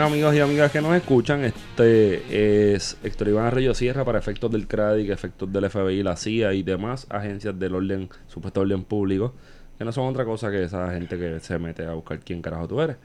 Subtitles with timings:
[0.00, 4.50] Bueno amigos y amigas que nos escuchan, este es Héctor Iván Arroyo Sierra para efectos
[4.50, 9.34] del CRADIC, efectos del FBI, la CIA y demás agencias del orden, supuesto orden público,
[9.76, 12.66] que no son otra cosa que esa gente que se mete a buscar quién carajo
[12.66, 12.96] tú eres.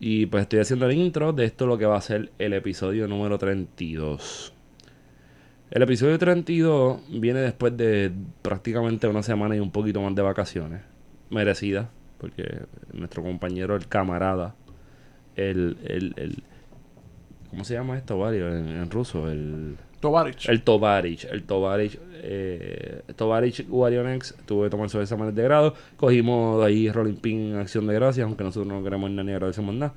[0.00, 3.06] Y pues estoy haciendo el intro de esto lo que va a ser el episodio
[3.06, 4.54] número 32.
[5.70, 10.80] El episodio 32 viene después de prácticamente una semana y un poquito más de vacaciones,
[11.28, 12.62] merecidas, porque
[12.94, 14.54] nuestro compañero, el camarada,
[15.36, 16.42] el, el, el
[17.50, 18.48] ¿cómo se llama esto, Vario?
[18.48, 20.48] En, en ruso, el Tovarich.
[20.48, 26.60] el Tovarich, el Tovarich, eh, Tovarich Guarionex, tuve que tomar sus exámenes de grado, cogimos
[26.60, 29.74] de ahí Rolling Pin en acción de gracias, aunque nosotros no queremos nada ni agradecemos
[29.74, 29.94] nada.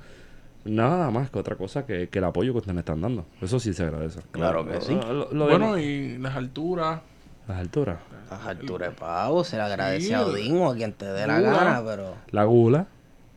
[0.64, 3.24] Nada más que otra cosa que, que el apoyo que ustedes me están dando.
[3.40, 4.20] Eso sí se agradece.
[4.30, 4.92] Claro que sí.
[4.94, 7.00] Lo, lo bueno, y las alturas.
[7.48, 7.98] las alturas.
[8.30, 11.26] Las alturas de pavo, se le agradece Sí, a Odín o a quien te dé
[11.26, 11.52] la Gula.
[11.52, 12.86] gana, pero La gula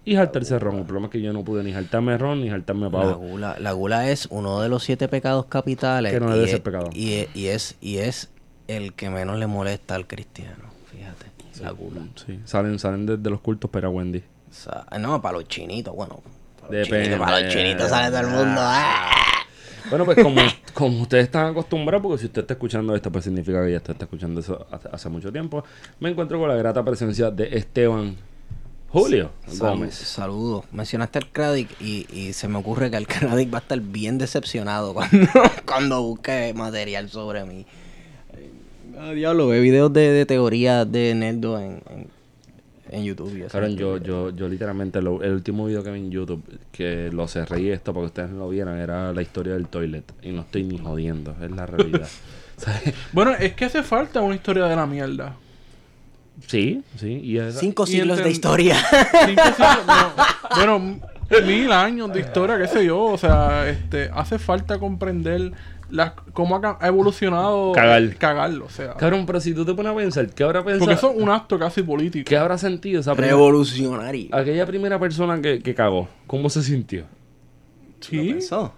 [0.05, 0.77] y jaltarse ron.
[0.79, 3.15] El problema es que yo no pude ni jaltarme ron ni jaltarme la pavo.
[3.17, 6.11] gula, la gula es uno de los siete pecados capitales.
[6.11, 6.89] Que no debe ser pecado.
[6.93, 8.29] Y, es- y es, y es
[8.67, 11.25] el que menos le molesta al cristiano, fíjate.
[11.63, 12.01] La gula.
[12.25, 14.19] Sí, salen, salen desde los cultos, pero Wendy.
[14.19, 16.21] O sea, no, para los chinitos, bueno.
[16.59, 17.05] Para los Depende.
[17.05, 18.61] chinitos, para los chinitos sale todo el mundo.
[18.61, 19.11] ¡ah!
[19.89, 20.41] Bueno, pues como,
[20.73, 23.93] como ustedes están acostumbrados, porque si usted está escuchando esto, pues significa que ya está
[23.99, 25.63] escuchando eso hace, hace mucho tiempo,
[25.99, 28.15] me encuentro con la grata presencia de Esteban
[28.93, 29.95] Julio Sal- Gómez.
[29.95, 30.65] Saludos.
[30.71, 34.17] Mencionaste al Cradic y, y se me ocurre que el Cradic va a estar bien
[34.17, 35.27] decepcionado cuando,
[35.65, 37.65] cuando busque material sobre mí.
[38.99, 42.07] Ah, diablo, ve videos de, de teoría de Nerdo en, en,
[42.91, 43.35] en YouTube.
[43.35, 43.49] y eso.
[43.49, 47.27] Cabrón, yo, yo, yo literalmente, lo- el último video que vi en YouTube, que lo
[47.27, 50.03] cerré y esto para que ustedes no lo vieran, era la historia del toilet.
[50.21, 52.07] Y no estoy ni jodiendo, es la realidad.
[53.11, 55.35] Bueno, es que hace falta una historia de la mierda.
[56.47, 57.19] Sí, sí.
[57.23, 58.75] Y esa- Cinco y siglos de historia.
[59.25, 60.99] Cinco siglos, no, bueno,
[61.45, 62.99] mil años de historia, qué sé yo.
[63.01, 65.51] O sea, este, hace falta comprender
[65.89, 68.15] las, cómo ha, evolucionado Cagar.
[68.15, 68.65] cagarlo.
[68.65, 70.79] O sea, Cabrón, pero si tú te pones a pensar, ¿qué habrá pensado?
[70.85, 72.27] porque eso es un acto casi político.
[72.27, 74.27] ¿Qué habrá sentido esa primera, Revolucionario.
[74.35, 76.07] aquella primera persona que, que cagó?
[76.27, 77.01] ¿Cómo se sintió?
[77.01, 77.07] ¿Lo
[78.09, 78.17] Sí.
[78.31, 78.73] pensó?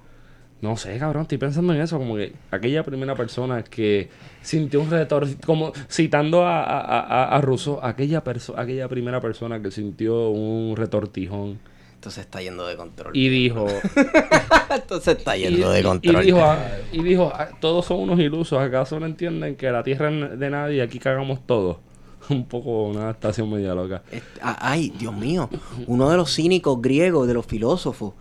[0.65, 4.09] No sé, cabrón, estoy pensando en eso, como que aquella primera persona que
[4.41, 9.61] sintió un retor, como citando a, a, a, a Russo, aquella, perso aquella primera persona
[9.61, 11.59] que sintió un retortijón
[11.93, 13.15] Esto se está yendo de control.
[13.15, 13.67] y dijo,
[14.75, 16.21] Esto se está y, yendo de y- control.
[16.21, 16.57] y dijo, ah,
[16.91, 20.49] y dijo ah, todos son unos ilusos, ¿acaso no entienden que la tierra es de
[20.49, 21.77] nadie y aquí cagamos todos?
[22.29, 24.01] Un poco una adaptación media loca.
[24.11, 25.47] Este, ay, Dios mío.
[25.85, 28.13] Uno de los cínicos griegos, de los filósofos.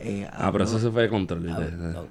[0.00, 1.48] Eh, Ah, pero eso se fue de control.
[1.50, 2.02] Ah,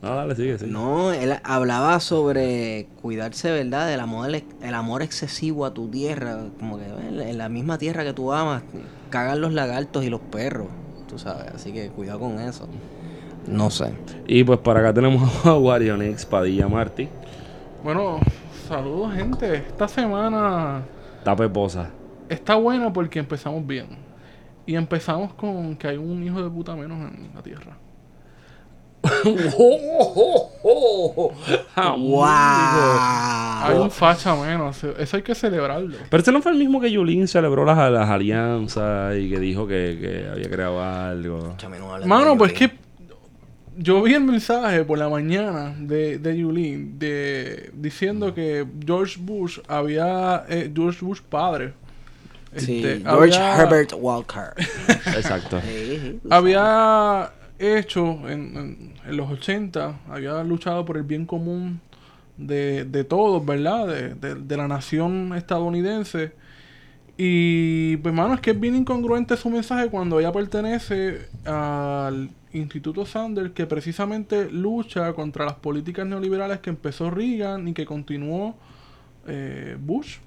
[0.00, 0.70] no, dale, sigue, sigue.
[0.70, 3.88] No, él hablaba sobre cuidarse, ¿verdad?
[3.88, 6.38] Del amor, el amor excesivo a tu tierra.
[6.60, 8.62] Como que en la misma tierra que tú amas,
[9.10, 10.68] cagan los lagartos y los perros.
[11.08, 12.68] Tú sabes, así que cuidado con eso.
[13.48, 13.92] No sé.
[14.28, 17.08] Y pues para acá tenemos a Warionix Padilla Martí,
[17.82, 18.20] Bueno,
[18.68, 19.54] saludos, gente.
[19.56, 20.82] Esta semana
[21.24, 21.88] Tape Poza.
[22.28, 23.86] está buena porque empezamos bien.
[24.68, 27.74] Y empezamos con que hay un hijo de puta menos en la tierra.
[33.64, 34.84] Hay un facha menos.
[34.84, 35.96] Eso hay que celebrarlo.
[36.10, 39.66] Pero ese no fue el mismo que Yulín celebró las, las alianzas y que dijo
[39.66, 41.54] que, que había creado algo.
[41.56, 42.70] Chame, no Mano, pues que
[43.76, 49.60] yo vi el mensaje por la mañana de, de Yulín de, diciendo que George Bush
[49.66, 50.44] había.
[50.48, 51.72] eh, George Bush padre.
[52.60, 54.52] Sí, este, George había- Herbert Walker.
[55.16, 55.60] Exacto.
[56.30, 61.80] Había hecho en, en- en los 80, había luchado por el bien común
[62.36, 63.86] de, de todos, ¿verdad?
[63.88, 66.32] De, de- de la nación estadounidense.
[67.16, 73.04] Y pues, mano, es que es bien incongruente su mensaje cuando ella pertenece al Instituto
[73.04, 78.56] Sanders, que precisamente lucha contra las políticas neoliberales que empezó Reagan y que continuó
[79.26, 80.18] eh, Bush.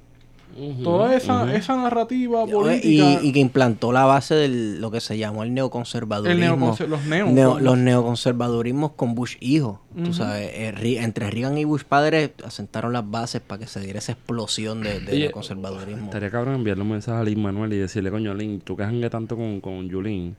[0.83, 3.19] Toda esa, esa narrativa política.
[3.21, 4.47] y que implantó la base de
[4.79, 6.43] lo que se llamó el neoconservadurismo.
[6.45, 9.81] El neoconser- los Neo- los neoconservadurismos con Bush hijo.
[9.95, 10.13] Tú Ujú.
[10.13, 14.11] sabes, eh, entre Reagan y Bush padre asentaron las bases para que se diera esa
[14.13, 16.05] explosión de, de Oye, neoconservadurismo.
[16.05, 19.09] Estaría cabrón enviarle un mensaje a Lin Manuel y decirle, coño, Lin, tú que jangue
[19.09, 20.35] tanto con, con Yulín.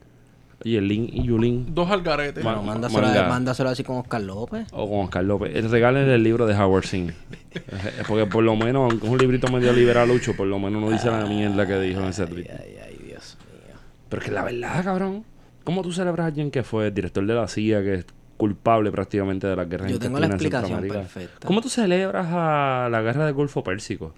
[0.64, 1.74] Oye, Lin y Yulín.
[1.74, 2.42] Dos algaretes.
[2.42, 3.28] Bueno, mándaselo, manga.
[3.28, 4.66] mándaselo así con Oscar López.
[4.72, 5.54] O con Oscar López.
[5.54, 7.12] El regale el libro de Howard Zinn.
[7.54, 10.90] Eh, Porque por lo menos, aunque es un librito medio liberalucho, por lo menos no
[10.90, 12.46] dice la mierda que dijo en ese tweet.
[12.48, 13.76] Ay, ay, Dios mío.
[14.08, 15.22] Pero es que la verdad, cabrón.
[15.64, 18.06] ¿Cómo tú celebras a alguien que fue director de la CIA, que es
[18.38, 21.46] culpable prácticamente de la guerra Yo tengo la explicación perfecta.
[21.46, 24.14] ¿Cómo tú celebras a la guerra del Golfo Pérsico?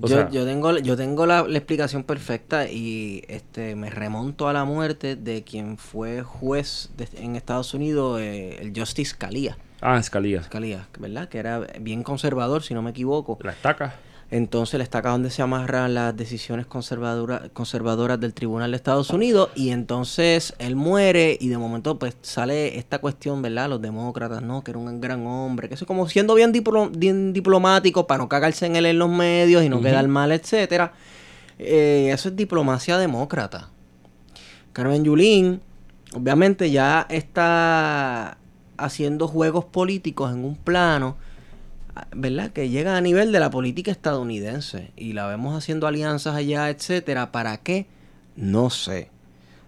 [0.00, 4.48] O yo, sea, yo tengo, yo tengo la, la explicación perfecta y este me remonto
[4.48, 9.58] a la muerte de quien fue juez de- en Estados Unidos, eh, el Justice Scalia.
[9.80, 10.42] ah, Escalía.
[10.44, 11.28] Scalia, ¿verdad?
[11.28, 13.38] Que era bien conservador, si no me equivoco.
[13.42, 13.96] La estaca.
[14.30, 19.08] Entonces le está acá donde se amarran las decisiones conservadora- conservadoras del Tribunal de Estados
[19.08, 23.70] Unidos y entonces él muere y de momento pues sale esta cuestión, ¿verdad?
[23.70, 24.62] Los demócratas, ¿no?
[24.62, 28.28] Que era un gran hombre, que eso como siendo bien, diplo- bien diplomático para no
[28.28, 30.92] cagarse en él en los medios y no quedar mal, etcétera.
[31.58, 33.70] Eh, eso es diplomacia demócrata.
[34.74, 35.62] Carmen Yulín,
[36.14, 38.36] obviamente ya está
[38.76, 41.16] haciendo juegos políticos en un plano
[42.14, 42.52] ¿verdad?
[42.52, 47.32] Que llega a nivel de la política estadounidense y la vemos haciendo alianzas allá, etcétera.
[47.32, 47.86] ¿Para qué?
[48.36, 49.10] No sé.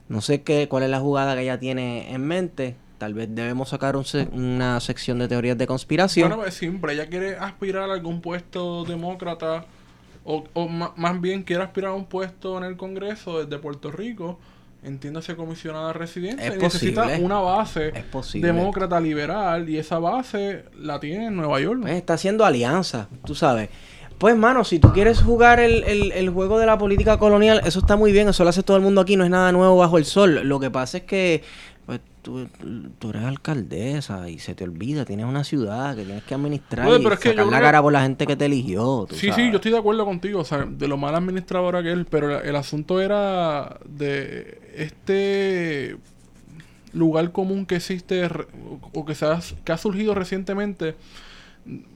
[0.08, 2.76] No sé qué, cuál es la jugada que ella tiene en mente.
[2.98, 6.28] Tal vez debemos sacar una sección de teorías de conspiración.
[6.28, 9.64] Bueno, pues siempre ella quiere aspirar a algún puesto demócrata
[10.24, 14.38] o, o más bien quiere aspirar a un puesto en el Congreso desde Puerto Rico,
[14.82, 17.24] entiéndase comisionada residente, Es necesita posible.
[17.24, 21.80] una base Es demócrata liberal y esa base la tiene en Nueva York.
[21.82, 23.68] Pues está haciendo alianza, tú sabes.
[24.18, 27.78] Pues, mano, si tú quieres jugar el, el- el juego de la política colonial, eso
[27.78, 29.96] está muy bien, eso lo hace todo el mundo aquí, no es nada nuevo bajo
[29.96, 30.40] el sol.
[30.44, 31.42] Lo que pasa es que,
[32.22, 32.46] tú,
[32.98, 37.06] tú eres alcaldesa y se te olvida, tienes una ciudad que tienes que administrar y
[37.06, 39.06] es que yo la cara por la gente que te eligió.
[39.08, 41.92] tú Sí, sí, yo estoy de acuerdo contigo, o sea, de lo mal administradora que
[41.92, 45.96] él, pero el asunto era de este
[46.92, 48.28] lugar común que existe
[48.92, 50.96] o que, se ha, que ha surgido recientemente.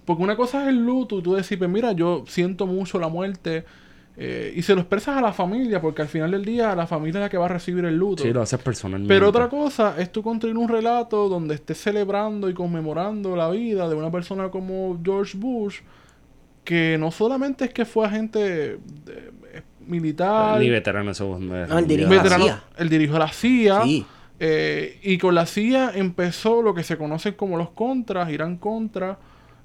[0.05, 3.09] Porque una cosa es el luto y tú decís, pues mira, yo siento mucho la
[3.09, 3.65] muerte
[4.17, 7.19] eh, y se lo expresas a la familia, porque al final del día la familia
[7.19, 8.23] es la que va a recibir el luto.
[8.23, 9.13] Sí, lo haces personalmente.
[9.13, 13.89] Pero otra cosa es tú construir un relato donde estés celebrando y conmemorando la vida
[13.89, 15.81] de una persona como George Bush,
[16.63, 18.79] que no solamente es que fue agente de-
[19.09, 21.39] eh, militar, Ni veterano eso.
[21.39, 22.63] No, el dirigió la CIA.
[22.79, 24.07] él dirigió la CIA, Sí.
[24.41, 29.19] eh, y con la CIA empezó lo que se conoce como los contras, Irán contra,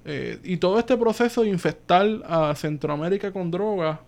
[0.06, 4.00] eh, y todo este proceso de infectar a Centroamérica con drogas.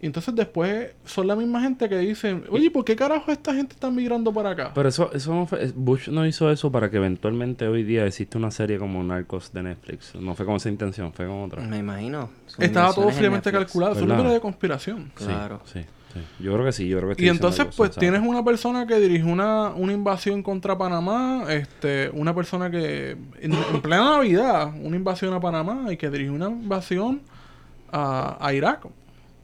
[0.00, 3.74] Y entonces después son la misma gente que dicen, oye, ¿por qué carajo esta gente
[3.74, 4.72] está migrando para acá?
[4.74, 8.36] Pero eso, eso no fue, Bush no hizo eso para que eventualmente hoy día existe
[8.36, 10.14] una serie como Narcos de Netflix.
[10.14, 11.62] No fue con esa intención, fue con otra.
[11.62, 12.28] Me imagino.
[12.46, 14.16] Son Estaba todo fríamente calculado, ¿Verdad?
[14.16, 15.10] teoría de conspiración.
[15.14, 15.62] Claro.
[15.64, 15.80] Sí,
[16.12, 16.20] sí.
[16.38, 18.00] Yo creo que sí, yo creo que Y entonces, pues, sensato.
[18.00, 23.52] tienes una persona que dirige una, una invasión contra Panamá, este, una persona que, en,
[23.54, 27.22] en plena Navidad, una invasión a Panamá y que dirige una invasión
[27.90, 28.86] a, a Irak.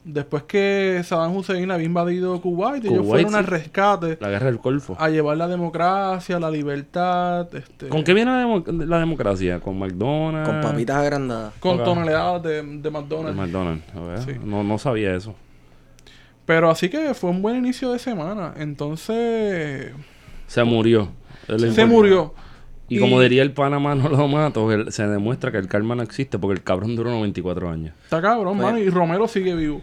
[0.03, 3.51] Después que Saddam Hussein había invadido Kuwait, ellos Kuwait, fueron al sí.
[3.51, 4.95] rescate La guerra del Golfo.
[4.99, 9.59] a llevar la democracia, la libertad, este, ¿Con qué viene la, demo- la democracia?
[9.59, 10.49] ¿Con McDonald's?
[10.49, 11.53] Con papitas agrandadas.
[11.59, 11.85] con Ok.
[11.85, 13.37] toneladas de, de De McDonald's.
[13.37, 13.83] McDonald's.
[13.95, 14.17] a ver.
[14.23, 14.31] Sí.
[14.43, 15.35] No, no sabía eso.
[16.45, 18.55] Pero así que fue un buen inicio de semana.
[18.57, 19.91] Entonces,
[20.47, 21.11] Se murió.
[21.45, 21.85] Se importante.
[21.85, 22.33] murió.
[22.89, 26.37] Y, como diría el Panamá, no lo mato, se demuestra que el karma no existe
[26.39, 27.93] porque el cabrón duró 94 años.
[28.03, 29.81] Está cabrón, Fue- mano, y Romero sigue vivo.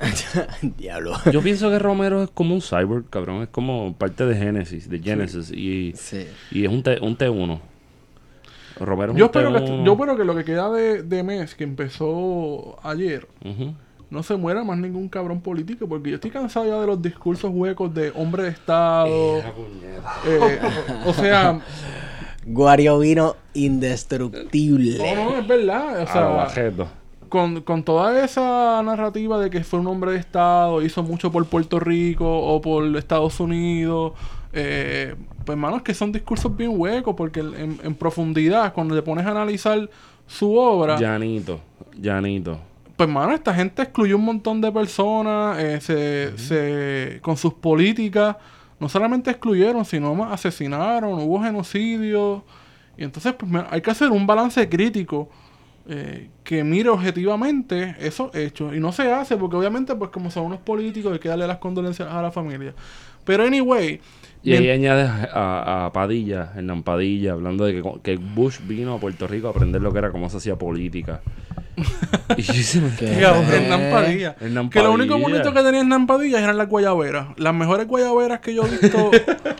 [0.62, 1.14] Diablo.
[1.32, 3.42] Yo pienso que Romero es como un cyborg, cabrón.
[3.42, 5.50] Es como parte de Genesis, de Genesis.
[5.50, 6.26] Y, Sí.
[6.50, 7.60] y es un, T, un T1.
[8.80, 9.84] Romero es Yo un espero, que, T1.
[9.84, 13.28] yo espero que lo que queda de, de mes, que empezó ayer,
[14.10, 17.50] no se muera más ningún cabrón político, porque yo estoy cansado ya de los discursos
[17.52, 19.38] huecos de hombre de Estado.
[20.26, 20.58] eh,
[21.04, 21.60] o, o sea,
[22.44, 24.98] Guario vino indestructible.
[25.14, 26.02] no, no, es verdad.
[26.02, 26.88] O sea, bajeto.
[27.32, 31.46] Con, con toda esa narrativa de que fue un hombre de Estado, hizo mucho por
[31.46, 34.12] Puerto Rico o por Estados Unidos,
[34.52, 35.14] eh,
[35.46, 39.24] pues hermano, es que son discursos bien huecos, porque en, en profundidad, cuando te pones
[39.24, 39.88] a analizar
[40.26, 41.58] su obra, Llanito,
[41.98, 42.58] llanito.
[42.96, 48.36] pues mano, esta gente excluyó un montón de personas, eh, se, se- con sus políticas,
[48.78, 52.44] no solamente excluyeron, sino más asesinaron, hubo genocidio.
[52.98, 55.30] Y entonces pues, hay que hacer un balance crítico
[55.88, 58.74] eh, que mire objetivamente esos hechos.
[58.74, 61.58] Y no se hace porque obviamente pues como son unos políticos hay que darle las
[61.58, 62.74] condolencias a la familia.
[63.24, 64.00] Pero anyway,
[64.42, 68.94] Y ahí bien- añades a, a Padilla, Hernán Padilla, hablando de que, que Bush vino
[68.94, 71.20] a Puerto Rico a aprender lo que era cómo se hacía política.
[72.36, 73.06] y yo hice, ¿Qué?
[73.06, 74.36] Qué cabrón, Hernán Padilla.
[74.40, 77.28] Hernán Que lo único bonito que tenía Hernán Padilla eran las guayaberas.
[77.36, 79.10] Las mejores guayaberas que yo he visto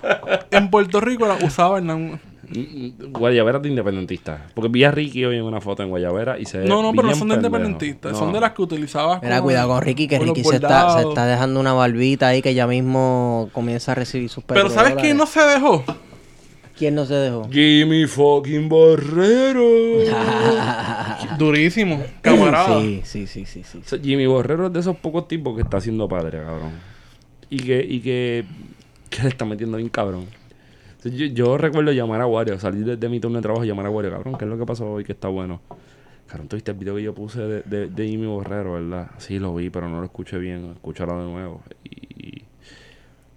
[0.51, 2.21] en Puerto Rico las usaba Hernán.
[2.55, 4.47] Mm, Guayabera de independentista.
[4.55, 7.09] Porque vi a Ricky hoy en una foto en Guayabera y se No, no, pero
[7.09, 8.13] no son de independentistas.
[8.13, 8.19] No.
[8.19, 10.69] Son de las que utilizabas Mira, con- cuidado con Ricky, que con Ricky se está,
[10.69, 11.09] se bordados.
[11.13, 15.17] está dejando una barbita ahí que ya mismo comienza a recibir sus Pero ¿sabes quién
[15.17, 15.85] no se dejó?
[16.77, 17.49] ¿Quién no se dejó?
[17.51, 19.63] Jimmy fucking Borrero.
[21.39, 22.81] Durísimo, camarada.
[22.81, 23.79] Sí, sí, sí, sí, sí.
[23.85, 26.73] O sea, Jimmy Borrero es de esos pocos tipos que está haciendo padre, cabrón.
[27.51, 28.45] Y que, y que,
[29.11, 30.27] que le está metiendo bien cabrón.
[31.05, 33.87] Yo, yo recuerdo llamar a Wario, salir de, de mi turno de trabajo y llamar
[33.87, 35.61] a Wario, cabrón, ¿qué es lo que pasó hoy que está bueno?
[36.27, 39.11] Cabrón, tú viste el video que yo puse de, de, de Jimmy Borrero, ¿verdad?
[39.19, 40.73] Sí, lo vi, pero no lo escuché bien.
[40.75, 41.61] Escúchalo de nuevo.
[41.85, 42.43] Y,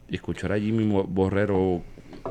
[0.10, 1.82] y escuchar a Jimmy Borrero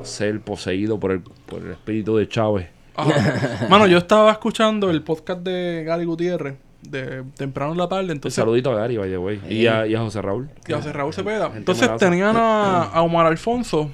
[0.03, 2.69] ser poseído por el, por el espíritu de Chávez.
[3.69, 8.05] Mano, yo estaba escuchando el podcast de Gary Gutiérrez de temprano en la tarde.
[8.05, 9.41] Un Entonces, saludito a Gary, vaya güey.
[9.49, 10.49] Y a, y a José Raúl.
[10.67, 11.51] y a José Raúl Cepeda.
[11.57, 13.91] Entonces tenían a, a Omar Alfonso,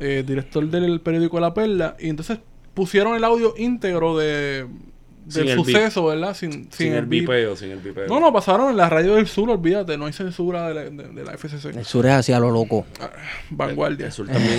[0.00, 2.38] eh, director del periódico La Perla, y entonces
[2.74, 4.66] pusieron el audio íntegro de,
[5.26, 6.34] del suceso, ¿verdad?
[6.34, 8.06] Sin, sin, Sin, el vipeo, sin el vipeo.
[8.06, 11.08] No, no, pasaron en la radio del sur, olvídate, no hay censura de la, de-
[11.08, 11.76] de la FCC.
[11.76, 12.86] El sur es así a lo loco.
[13.50, 14.06] Vanguardia.
[14.06, 14.58] El sur también,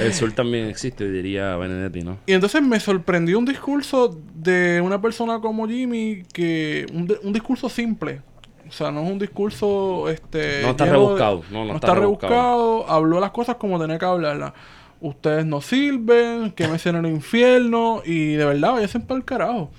[0.00, 2.18] el sur también existe, diría Benedetti, ¿no?
[2.26, 7.68] Y entonces me sorprendió un discurso de una persona como Jimmy, que un, un discurso
[7.68, 8.20] simple.
[8.68, 12.00] O sea, no es un discurso este No está de- rebuscado, no, no está está
[12.00, 12.88] rebuscado.
[12.88, 14.52] Habló las cosas como tenía que hablarlas.
[15.00, 19.70] Ustedes no sirven, que me en el infierno y de verdad, váyanse para el carajo.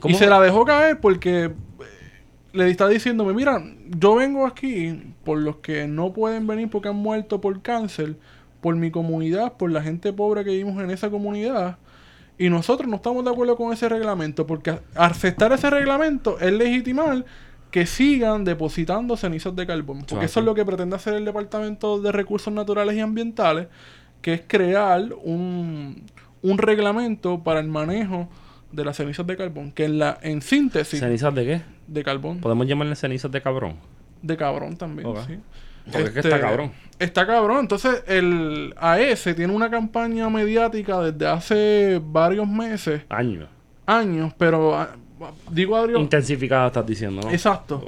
[0.00, 0.14] ¿Cómo?
[0.14, 1.52] Y se la dejó caer porque eh,
[2.52, 3.62] le está diciéndome, mira,
[3.98, 8.16] yo vengo aquí por los que no pueden venir porque han muerto por cáncer,
[8.60, 11.76] por mi comunidad, por la gente pobre que vivimos en esa comunidad.
[12.38, 17.24] Y nosotros no estamos de acuerdo con ese reglamento, porque aceptar ese reglamento es legitimar
[17.70, 20.04] que sigan depositando cenizas de carbón.
[20.08, 23.68] Porque eso es lo que pretende hacer el Departamento de Recursos Naturales y Ambientales,
[24.22, 26.02] que es crear un,
[26.42, 28.28] un reglamento para el manejo
[28.72, 31.62] de las cenizas de carbón, que en la en síntesis ¿Cenizas de qué?
[31.86, 33.76] de carbón, Podemos llamarle cenizas de cabrón.
[34.22, 35.18] de cabrón también, Ok.
[35.26, 35.38] sí.
[35.90, 36.72] Porque es que está cabrón.
[36.98, 37.60] Está cabrón.
[37.60, 43.48] Entonces, el AES tiene una campaña mediática desde hace varios meses, Años.
[43.86, 44.90] años, pero ah,
[45.50, 46.00] digo varios...
[46.00, 47.30] Intensificada estás diciendo, ¿no?
[47.30, 47.84] Exacto.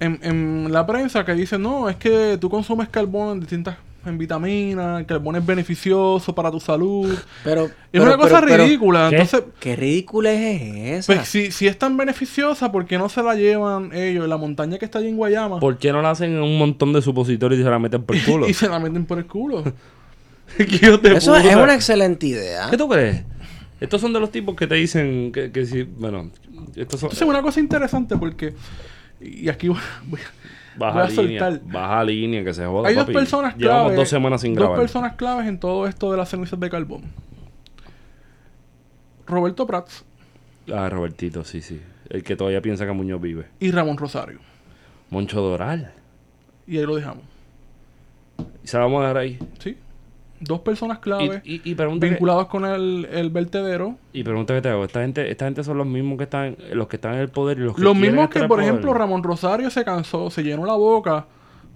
[0.00, 3.76] En, en la prensa que dice, no, es que tú consumes carbón en distintas
[4.06, 7.16] en vitaminas, el carbón es beneficioso para tu salud.
[7.42, 9.06] Pero, Es pero- una cosa pero- pero- ridícula.
[9.08, 9.16] ¿qué?
[9.16, 11.14] Entonces, ¿Qué ridícula es esa?
[11.14, 14.36] pues, si, si es tan beneficiosa, ¿por qué no se la llevan ellos en la
[14.36, 15.58] montaña que está allí en Guayama?
[15.58, 18.14] ¿Por qué no la hacen en un montón de supositorios y se la meten por
[18.14, 18.46] el culo?
[18.46, 19.64] y se la meten por el culo.
[20.58, 21.50] ¿Qué hijos de Eso puta?
[21.50, 22.68] es una excelente idea.
[22.68, 23.22] ¿Qué tú crees?
[23.80, 25.82] Estos son de los tipos que te dicen que, que si...
[25.82, 26.30] Bueno,
[26.76, 27.08] estos son...
[27.08, 28.54] Entonces, una cosa interesante porque...
[29.20, 31.72] Y aquí voy, a- Baja voy a línea, soltar.
[31.72, 33.96] baja línea, que se joda, Hay dos personas Llevamos claves.
[33.96, 34.80] dos semanas sin dos grabar.
[34.80, 37.02] personas claves en todo esto de las cenizas de carbón.
[39.26, 40.04] Roberto Prats
[40.72, 41.80] Ah, Robertito, sí, sí.
[42.08, 43.46] El que todavía piensa que Muñoz vive.
[43.60, 44.38] y Ramón Rosario.
[45.10, 45.92] Moncho Doral.
[46.66, 47.22] Y ahí lo dejamos.
[48.62, 49.38] Y se la vamos a dar ahí.
[49.58, 49.76] ¿Sí?
[50.40, 53.96] Dos personas claves Y, y, y pregunta que, vinculadas con el, el vertedero.
[54.12, 54.84] y pregunta que te hago.
[54.84, 57.58] Esta gente, esta gente son los mismos que están, los que están en el poder
[57.58, 60.66] y los que Los quieren mismos que, por ejemplo, Ramón Rosario se cansó, se llenó
[60.66, 61.26] la boca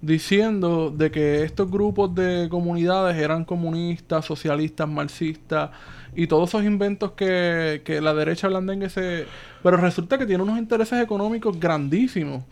[0.01, 5.71] diciendo de que estos grupos de comunidades eran comunistas, socialistas, marxistas
[6.15, 9.25] y todos esos inventos que, que la derecha blandengue se...
[9.61, 12.43] Pero resulta que tiene unos intereses económicos grandísimos.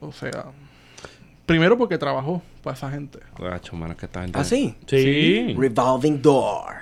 [0.00, 0.46] O sea,
[1.48, 3.18] primero porque trabajó para esa gente.
[3.38, 4.38] Gacho, mano, es que esta gente...
[4.38, 4.74] ¿Ah, sí?
[4.86, 5.54] Sí.
[5.58, 6.74] Revolving door.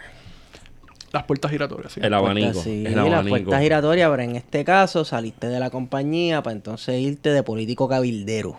[1.13, 2.01] Las puertas giratorias, sí.
[2.03, 2.47] El abanico.
[2.53, 3.29] Puerta, sí, el la abanico.
[3.31, 7.89] puerta giratoria, pero en este caso saliste de la compañía para entonces irte de político
[7.89, 8.57] cabildero.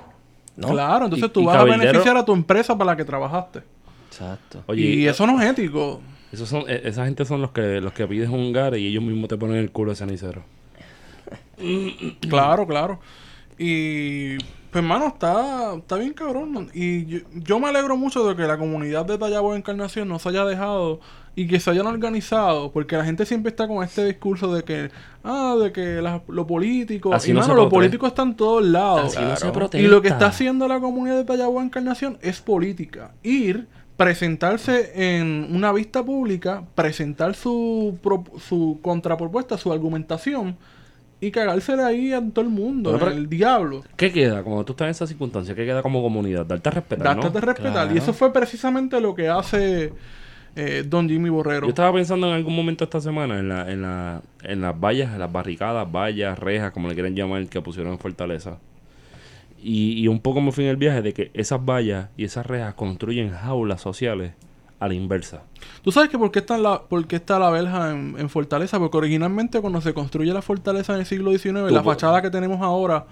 [0.56, 0.70] ¿No?
[0.70, 3.62] Claro, entonces Y- tú y vas a beneficiar a tu empresa para la que trabajaste.
[4.10, 4.64] Exacto.
[4.66, 6.02] Oye, y eso no es ético.
[6.32, 9.04] esos son, e- esa gente son los que los que pides un gar y ellos
[9.04, 10.42] mismos te ponen el culo de cenicero.
[12.22, 13.00] Claro, claro.
[13.60, 14.38] Y
[14.72, 16.70] pues hermano, está, está bien cabrón.
[16.74, 20.30] Y yo, yo me alegro mucho de que la comunidad de Tallabo Encarnación no se
[20.30, 21.00] haya dejado
[21.36, 24.90] y que se hayan organizado, porque la gente siempre está con este discurso de que,
[25.24, 28.66] ah, de que la- lo político, Así y no mano, lo político está en todos
[28.66, 29.16] lados.
[29.16, 33.12] Así no se Y lo que está haciendo la comunidad de Tallabo Encarnación es política.
[33.24, 40.56] Ir, presentarse en una vista pública, presentar su, pro- su contrapropuesta, su argumentación
[41.20, 43.84] y cagársele ahí a todo el mundo, Pero, pero- el diablo.
[43.96, 44.44] ¿Qué queda?
[44.44, 46.46] Cuando tú estás en esa circunstancia, ¿qué queda como comunidad?
[46.46, 47.24] Darte a respetar, ¿no?
[47.24, 47.72] Date de respetar.
[47.74, 47.94] Claro.
[47.94, 49.94] Y eso fue precisamente lo que hace
[50.56, 51.62] eh, Don Jimmy Borrero.
[51.66, 55.12] Yo estaba pensando en algún momento esta semana en, la, en, la, en las vallas,
[55.14, 58.58] en las barricadas, vallas, rejas, como le quieren llamar, que pusieron en Fortaleza.
[59.62, 62.46] Y, y un poco me fui en el viaje de que esas vallas y esas
[62.46, 64.34] rejas construyen jaulas sociales
[64.80, 65.44] a la inversa.
[65.82, 68.78] ¿Tú sabes que por qué está la, por qué está la verja en, en Fortaleza?
[68.80, 72.62] Porque originalmente cuando se construye la fortaleza en el siglo XIX, la fachada que tenemos
[72.62, 73.06] ahora,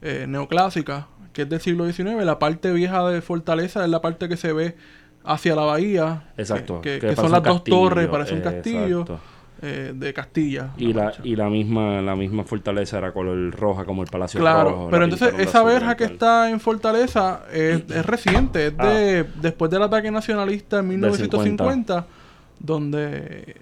[0.00, 4.28] eh, neoclásica, que es del siglo XIX, la parte vieja de Fortaleza es la parte
[4.28, 4.76] que se ve
[5.24, 6.24] hacia la bahía.
[6.36, 6.80] Exacto.
[6.80, 9.20] Que, que- que que parece son las dos torres, parece un castillo exacto.
[9.62, 10.70] Eh, de Castilla.
[10.76, 14.70] Y la, y la misma la misma fortaleza era color roja como el Palacio Claro,
[14.70, 14.88] Rojo.
[14.90, 19.70] pero la entonces esa verja que está en Fortaleza es, es reciente, es de después
[19.70, 22.06] del ataque nacionalista en 1950,
[22.58, 23.56] donde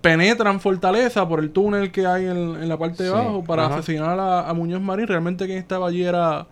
[0.00, 3.66] penetran Fortaleza por el túnel que hay en, en la parte de Sí, abajo para
[3.66, 3.76] ajá.
[3.76, 5.06] asesinar a, a Muñoz Marín.
[5.06, 6.46] Realmente quien estaba allí era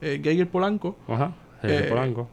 [0.00, 0.96] eh, Geiger Polanco.
[1.08, 1.32] Ajá,
[1.62, 2.28] Jesús eh, Polanco.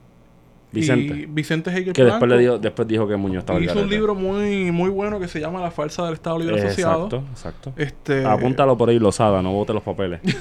[0.73, 1.25] Y Vicente.
[1.29, 4.71] Vicente Heiger Que después, le dio, después dijo que Muñoz estaba hizo un libro muy
[4.71, 7.05] muy bueno que se llama La falsa del Estado Libre Asociado.
[7.05, 7.73] Exacto, exacto.
[7.75, 10.21] Este, Apúntalo por ahí, Lozada, no bote los papeles.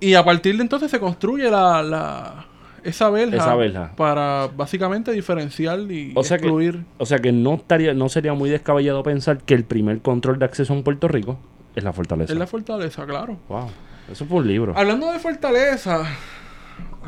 [0.00, 2.46] Y a partir de entonces se construye la, la
[2.84, 3.92] esa verja, Esa verja.
[3.96, 6.84] para básicamente diferenciar y O sea que- excluir.
[6.98, 10.44] O sea que no estaría, no sería muy descabellado pensar que el primer control de
[10.44, 11.38] acceso en Puerto Rico
[11.74, 12.32] es la fortaleza.
[12.32, 13.38] Es la fortaleza, claro.
[13.48, 13.70] Wow.
[14.10, 14.72] Eso fue un libro.
[14.76, 16.04] Hablando de fortaleza,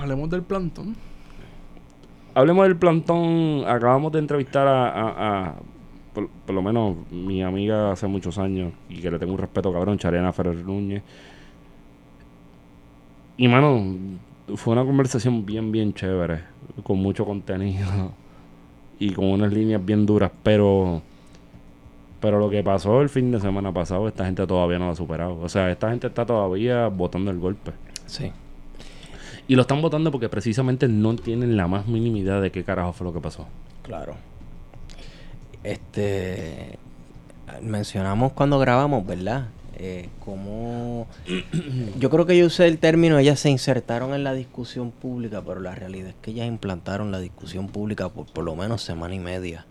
[0.00, 0.96] hablemos del plantón.
[2.34, 3.64] Hablemos del plantón.
[3.66, 5.54] Acabamos de entrevistar a, a- a-
[6.14, 9.72] por, por lo menos mi amiga hace muchos años y que le tengo un respeto
[9.72, 11.02] cabrón, Chariana Ferrer Núñez.
[13.36, 13.82] Y mano,
[14.56, 16.40] fue una conversación bien, bien chévere,
[16.82, 18.12] con mucho contenido
[18.98, 21.02] y con unas líneas bien duras, pero
[22.20, 24.94] pero lo que pasó el fin de semana pasado, esta gente todavía no lo ha
[24.96, 25.38] superado.
[25.40, 27.70] O sea, esta gente está todavía votando el golpe.
[28.04, 28.30] Sí.
[29.50, 32.92] Y lo están votando porque precisamente no tienen la más mínima idea de qué carajo
[32.92, 33.48] fue lo que pasó.
[33.82, 34.14] Claro.
[35.64, 36.78] Este.
[37.60, 39.48] Mencionamos cuando grabamos, ¿verdad?
[39.76, 41.08] Eh, como.
[41.98, 45.58] Yo creo que yo usé el término, ellas se insertaron en la discusión pública, pero
[45.58, 49.18] la realidad es que ellas implantaron la discusión pública por por lo menos semana y
[49.18, 49.66] media.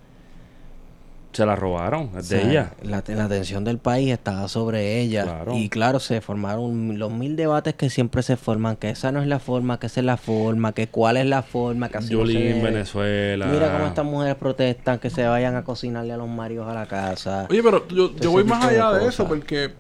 [1.32, 2.72] Se la robaron, es O sea, de ella.
[2.82, 5.24] La, la atención del país estaba sobre ella.
[5.24, 5.56] Claro.
[5.56, 9.28] Y claro, se formaron los mil debates que siempre se forman, que esa no es
[9.28, 12.26] la forma, que esa es la forma, que cuál es la forma, que así no
[12.26, 12.62] se debe.
[12.64, 13.46] Venezuela.
[13.46, 16.88] Mira cómo estas mujeres protestan que se vayan a cocinarle a los maridos a la
[16.88, 17.46] casa.
[17.50, 19.74] Oye, pero yo, yo voy más allá de eso porque...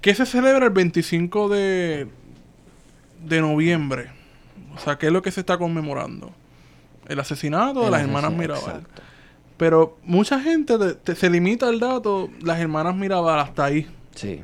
[0.00, 2.08] ¿Qué se celebra el 25 de,
[3.22, 4.10] de noviembre?
[4.74, 6.32] O sea, ¿qué es lo que se está conmemorando?
[7.06, 8.62] El asesinato de El las hermanas Mirabal.
[8.76, 9.02] exacto.
[9.60, 13.86] Pero mucha gente te- te- se limita al dato, las hermanas Mirabal, hasta ahí.
[14.14, 14.40] Sí.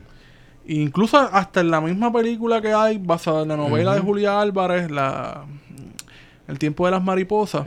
[0.66, 4.90] Incluso hasta en la misma película que hay, basada en la novela de Julia Álvarez,
[4.90, 5.44] la
[6.48, 7.66] El tiempo de las mariposas,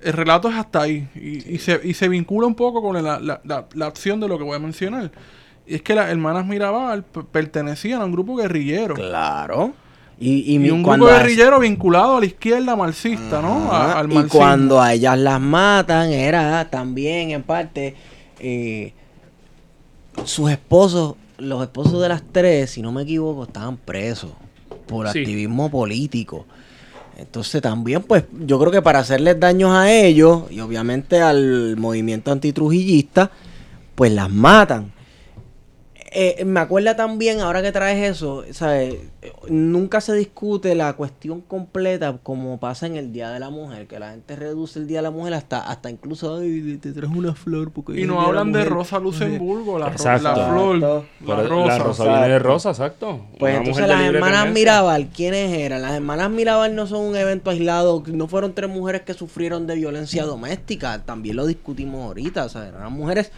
[0.00, 1.08] el relato es hasta ahí.
[1.16, 4.28] Y, y se, y se vincula un poco con la, la- la- la acción de
[4.28, 5.10] lo que voy a mencionar.
[5.66, 8.94] Y es que las hermanas Mirabal pertenecían a un grupo guerrillero.
[8.94, 9.72] Claro.
[10.18, 13.70] Y, y, Y mi- un grupo a- guerrillero vinculado a la izquierda marxista, ¿no?
[13.72, 17.94] A- y cuando a ellas las matan, era también en parte
[18.38, 18.92] eh,
[20.24, 24.30] sus esposos, los esposos de las tres, si no me equivoco, estaban presos
[24.86, 25.18] por Sí.
[25.20, 26.46] activismo político.
[27.16, 32.30] Entonces también, pues, yo creo que para hacerles daños a ellos y obviamente al movimiento
[32.32, 33.30] antitrujillista,
[33.94, 34.92] pues las matan.
[36.16, 38.94] Eh, me acuerda también, ahora que traes eso, ¿sabes?
[39.48, 43.98] Nunca se discute la cuestión completa como pasa en el Día de la Mujer, que
[43.98, 47.34] la gente reduce el Día de la Mujer hasta, hasta incluso, ay, te trajo una
[47.34, 48.00] flor porque...
[48.00, 48.72] Y no hablan de la Mujer".
[48.78, 50.40] Rosa Luxemburgo, la, ro- la flor, Exacto.
[51.26, 51.66] la rosa.
[51.66, 53.20] La rosa viene de rosa, exacto.
[53.40, 54.50] Pues Una entonces las hermanas.
[54.52, 55.82] Mirabal, ¿quiénes eran?
[55.82, 59.74] Las hermanas Mirabal no son un evento aislado, no fueron tres mujeres que sufrieron de
[59.74, 63.32] violencia doméstica, también lo discutimos ahorita, o sea, eran mujeres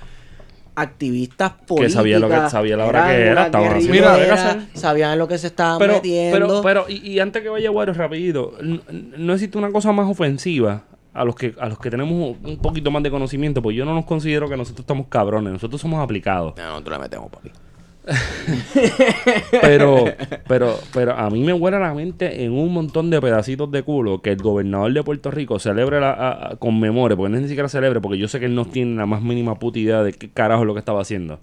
[0.76, 1.92] activistas políticas.
[1.94, 4.60] sabía lo que- sabía la hora que era, estaban que que hacer.
[4.74, 6.38] sabían lo que se estaban Pero, metiendo.
[6.62, 10.84] pero, pero, y, y antes que vaya Guaro, rapidito, no existe una cosa más ofensiva
[11.14, 13.94] a los que a los que tenemos un poquito más de conocimiento, pues yo no
[13.94, 16.54] nos considero que nosotros estamos cabrones, nosotros somos aplicados.
[16.58, 17.50] No, nosotros le metemos, papi.
[19.60, 20.04] Pero,
[20.46, 24.22] pero, pero a mí me huele la mente en un montón de pedacitos de culo
[24.22, 28.00] que el gobernador de Puerto Rico celebre, la, conmemore, porque no es ni siquiera celebre,
[28.00, 30.62] porque yo sé que él no tiene la más mínima puta idea de qué carajo
[30.62, 31.40] es lo que estaba haciendo.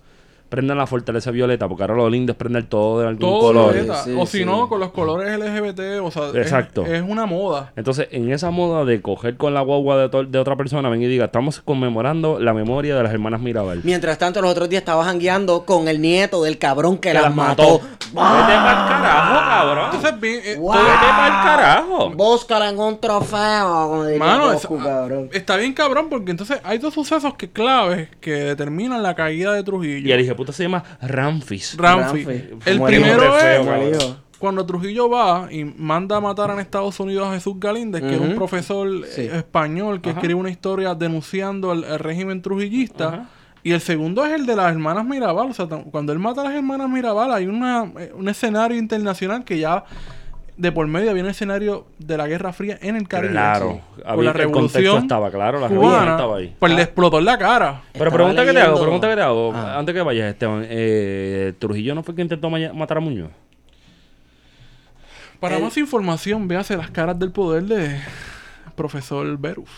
[0.54, 3.74] Prendan la fortaleza violeta, porque ahora lo lindo es prender todo de algún Todo color.
[3.74, 4.04] violeta.
[4.04, 4.46] Sí, o si sí.
[4.46, 6.86] no, con los colores LGBT, o sea, es- Exacto.
[6.86, 7.72] Es, una moda.
[7.76, 11.08] Entonces, en esa moda de coger con la guagua de, de otra persona, ven y
[11.08, 13.82] diga, estamos conmemorando la memoria de las hermanas Mirabal.
[13.84, 17.24] Mientras tanto, los otros días estaba jangueando con el nieto del cabrón que, Que las
[17.24, 17.82] las mató.
[18.14, 19.86] Vete pa'l carajo, cabrón.
[19.86, 20.74] Entonces, bien, eh, Wow.
[20.74, 22.10] Vete pa'l carajo.
[22.12, 25.30] Búscala en un trofeo, como diría Mano, Goku, es- cabrón.
[25.34, 29.64] está bien cabrón porque entonces hay dos sucesos que claves que determinan la caída de
[29.64, 30.08] Trujillo.
[30.08, 31.76] Y el hijo puta se llama Ramfis.
[31.78, 32.24] Ramfi.
[32.24, 32.50] Ramfi.
[32.66, 37.56] El primero es cuando Trujillo va y manda a matar en Estados Unidos a Jesús
[37.60, 39.22] Galíndez, que era un profesor Sí.
[39.22, 40.20] eh, español que Ajá.
[40.20, 43.08] escribe una historia denunciando el, el régimen trujillista.
[43.08, 43.30] Ajá.
[43.66, 45.50] Y el segundo es el de las hermanas Mirabal.
[45.50, 49.46] O sea, cuando él mata a las hermanas Mirabal, hay una, eh, un escenario internacional
[49.46, 49.86] que ya
[50.58, 53.32] de por medio había un escenario de la Guerra Fría en el Caribe.
[53.34, 53.82] Claro.
[54.06, 56.56] Había- la el contexto revolución estaba claro, la revolución cubana, estaba ahí.
[56.60, 57.82] pues le explotó en la cara.
[57.94, 59.80] Pero pregunta que te hago, pregunta que te hago, Ah.
[59.80, 63.32] antes que vayas, Esteban, eh, Trujillo no fue quien intentó ma- matar a Muñoz.
[65.40, 68.00] Para El- más información, véase las caras del poder de
[68.76, 69.70] profesor Beruf.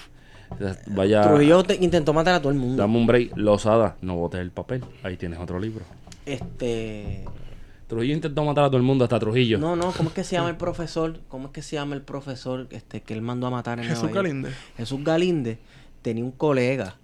[0.87, 2.81] Vaya, Trujillo te- intentó matar a todo el mundo.
[2.81, 5.83] dame un break, Losada, no botes el papel, ahí tienes otro libro.
[6.25, 7.23] Este.
[7.87, 9.57] Trujillo intentó matar a todo el mundo, hasta Trujillo.
[9.59, 11.19] No, no, ¿cómo es que se llama el profesor?
[11.27, 14.03] ¿Cómo es que se llama el profesor este, que él mandó a matar en Jesús
[14.03, 14.25] Nueva York?
[14.25, 14.55] Galíndez.
[14.77, 15.57] Jesús Galíndez
[16.01, 16.97] tenía un colega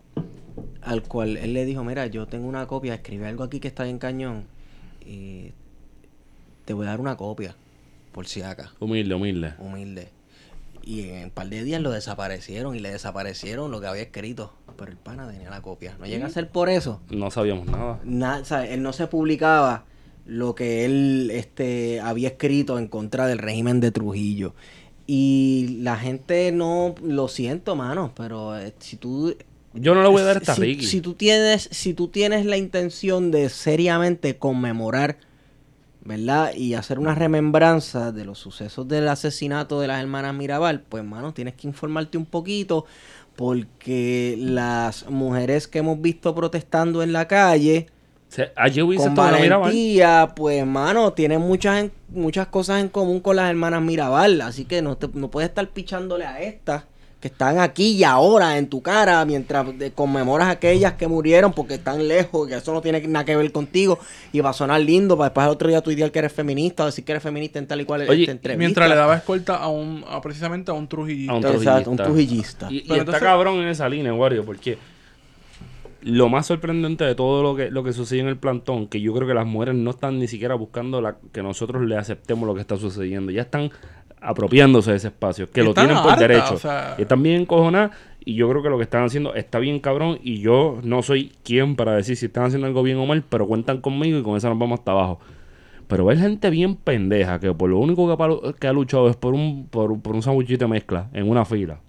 [0.81, 3.87] al cual él le dijo, mira, yo tengo una copia, escribe algo aquí que está
[3.87, 4.45] en cañón
[5.05, 5.51] y
[6.65, 7.55] te voy a dar una copia,
[8.11, 9.53] por si acá, Humilde, humilde.
[9.59, 10.09] humilde.
[10.83, 14.51] Y en un par de días lo desaparecieron y le desaparecieron lo que había escrito.
[14.77, 15.95] Pero el pana tenía la copia.
[15.99, 17.01] No llega a ser por eso.
[17.11, 17.99] No sabíamos nada.
[18.03, 19.85] Nada, o sea, él no se publicaba
[20.31, 24.55] lo que él este, había escrito en contra del régimen de Trujillo.
[25.05, 29.35] Y la gente no, lo siento, mano, pero eh, si tú...
[29.73, 30.85] Yo no le voy a dar esta si, Ricky.
[30.85, 35.17] si tú tienes, si tú tienes la intención de seriamente conmemorar,
[36.05, 36.53] ¿verdad?
[36.55, 41.33] Y hacer una remembranza de los sucesos del asesinato de las hermanas Mirabal, pues, mano,
[41.33, 42.85] tienes que informarte un poquito
[43.35, 47.87] porque las mujeres que hemos visto protestando en la calle
[48.31, 49.59] Se- Ayer hubiese con Mirabal.
[49.59, 54.63] valentía, pues, mano, tienen muchas en- muchas cosas en común con las hermanas Mirabal, así
[54.63, 56.83] que no te, no puedes estar pichándole a estas
[57.19, 61.51] que están aquí y ahora en tu cara mientras de- conmemoras a aquellas que murieron
[61.51, 63.99] porque están lejos, que eso no tiene nada que ver contigo
[64.31, 66.85] y va a sonar lindo para después el otro día tuitear que eres feminista o
[66.85, 68.57] decir que eres feminista en tal y cual Oye, entrevista.
[68.57, 71.33] Mientras le daba escolta a un, a precisamente a un trujillista.
[71.33, 72.67] A un Exacto, un trujillista.
[72.67, 72.67] trujillista.
[72.71, 74.77] Y, y Pero está entonces- cabrón en esa línea, Wario, porque
[76.03, 79.13] lo más sorprendente de todo lo que, lo que sucede en el plantón, que yo
[79.13, 82.55] creo que las mujeres no están ni siquiera buscando la, que nosotros le aceptemos lo
[82.55, 83.31] que está sucediendo.
[83.31, 83.69] Ya están
[84.19, 86.53] apropiándose de ese espacio, que lo tienen por derecho.
[86.55, 87.91] o sea- Y están bien encojonadas
[88.23, 91.31] y yo creo que lo que están haciendo está bien cabrón y yo no soy
[91.43, 94.37] quien para decir si están haciendo algo bien o mal, pero cuentan conmigo y con
[94.37, 95.19] eso nos vamos hasta abajo.
[95.87, 99.09] Pero ver gente bien pendeja que por lo único que ha, palu- que ha luchado
[99.09, 101.79] es por un, por, por un sandwichito de mezcla en una fila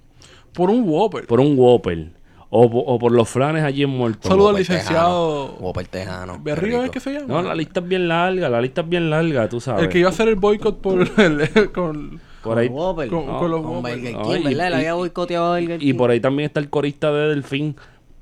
[0.55, 1.27] Por un Whopper.
[1.27, 2.09] por un Whopper
[2.54, 4.28] o, o por los flanes allí en Muerto.
[4.28, 6.38] Saludo al licenciado Tejano, Whopper Tejano.
[6.42, 7.26] Berrío qué es que se llama.
[7.26, 9.84] No, la lista es bien larga, la lista es bien larga, tú sabes.
[9.84, 13.08] el que iba a hacer el boicot por el, con, por ahí, Con Whopper.
[13.08, 13.82] con, No, con los Con.
[13.82, 14.66] Burger No, King, y- ¿verdad?
[14.66, 15.86] Él y- había boicoteado a Burger King.
[15.88, 17.74] y por ahí también está el corista de Delfín.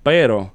[0.04, 0.52] Pero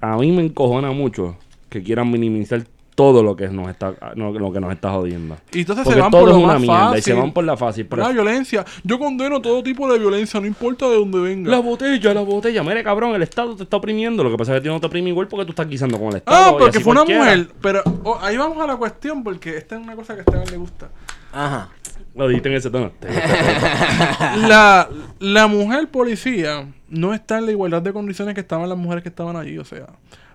[0.00, 1.36] a mí me encojona mucho
[1.68, 2.62] que quieran minimizar
[3.00, 5.38] todo lo que nos está, lo que nos está jodiendo.
[5.54, 6.98] Y entonces Porque se van todo por lo es una más mierda fácil.
[6.98, 7.86] y se van por la fácil.
[7.86, 8.62] Pero la violencia.
[8.84, 11.50] Yo condeno todo tipo de violencia, no importa de dónde venga.
[11.50, 12.62] la botella, la botella.
[12.62, 14.22] Mire, cabrón, el Estado te está oprimiendo.
[14.22, 16.16] Lo que pasa es que no te oprime igual porque tú estás guisando con el
[16.16, 16.56] Estado.
[16.56, 17.48] Ah, porque fue una mujer.
[17.62, 20.50] Pero oh, ahí vamos a la cuestión, porque esta es una cosa que a Esteban
[20.50, 20.90] le gusta.
[21.32, 21.70] Ajá.
[22.14, 22.92] Lo dijiste en ese tono.
[24.46, 24.88] La,
[25.20, 29.08] la mujer policía no está en la igualdad de condiciones que estaban las mujeres que
[29.08, 29.56] estaban allí.
[29.58, 29.86] O sea,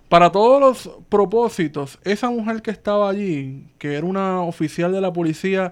[0.10, 5.12] para todos los propósitos, esa mujer que estaba allí, que era una oficial de la
[5.12, 5.72] policía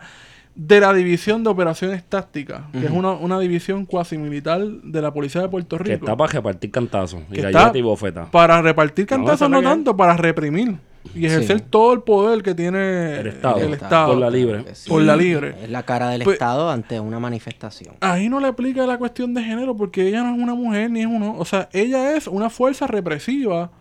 [0.56, 5.12] de la División de Operaciones Tácticas, que es una, una división cuasi militar de la
[5.12, 6.06] Policía de Puerto que Rico.
[6.06, 7.22] está para repartir cantazos.
[7.32, 8.26] Y que galleta y bofeta.
[8.30, 10.78] Para repartir No, cantazos, no, que- tanto, para reprimir
[11.16, 11.66] y ejercer Sí.
[11.72, 13.58] todo el poder que tiene El Estado.
[13.58, 14.10] el Estado.
[14.10, 14.64] Por la libre.
[14.64, 14.90] que sí.
[14.90, 15.56] Por la libre.
[15.64, 17.96] Es la cara del Pues- Estado ante una manifestación.
[18.02, 21.02] Ahí no le aplica la cuestión de género porque ella no es una mujer ni
[21.02, 21.36] es uno.
[21.40, 23.72] O sea, ella es una fuerza represiva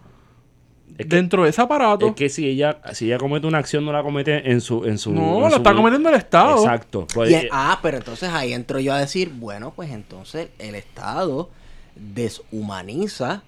[0.98, 2.08] Es que- dentro de ese aparato.
[2.08, 4.84] Es que si ella, si ella comete una acción, no la comete en su.
[4.84, 6.56] En su no, en la su- está cometiendo el Estado.
[6.58, 7.06] Exacto.
[7.14, 10.74] Pues, Y- eh, ah, pero entonces ahí entro yo a decir, bueno, pues entonces el
[10.74, 11.48] Estado
[11.96, 13.42] deshumaniza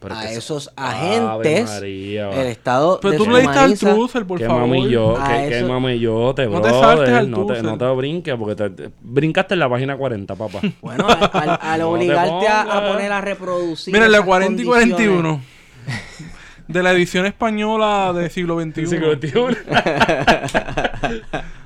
[0.00, 1.68] pero a esos agentes.
[1.68, 2.30] María.
[2.30, 4.62] El Estado Pero tú le diste al trucer, por que favor.
[4.68, 7.84] mami yo, que, que mami yo te No te saltes al no te, no te
[7.96, 10.60] brinques porque te, te- brincaste en la página 40, papá.
[10.80, 13.92] Bueno, al, al- al No te obligarte a, poner a reproducir.
[13.92, 15.40] Mira, en la esas 40 y condiciones- 41.
[16.68, 18.86] de la edición española del siglo XXI.
[18.86, 19.32] Siglo XXI.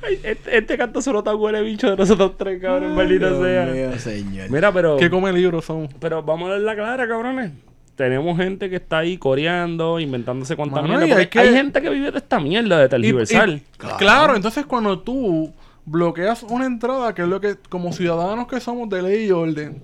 [0.03, 3.67] Ay, este, este canto solo está huele bicho de nosotros tres, cabrón, maldita sea.
[3.67, 4.51] mío, señor.
[4.51, 4.97] Mira, pero.
[4.97, 5.89] ¿Qué come libros son?
[6.01, 7.53] Pero vamos a ver la clara, cabrones.
[7.97, 11.07] Tenemos gente que está ahí coreando, inventándose cuantas mierda.
[11.07, 13.51] y hay gente que vive de esta mierda de Y- tergiversal.
[13.57, 13.63] y-
[13.99, 14.35] claro.
[14.35, 15.53] entonces cuando tú
[15.85, 19.83] bloqueas una entrada, que es lo que como ciudadanos que somos de ley y orden,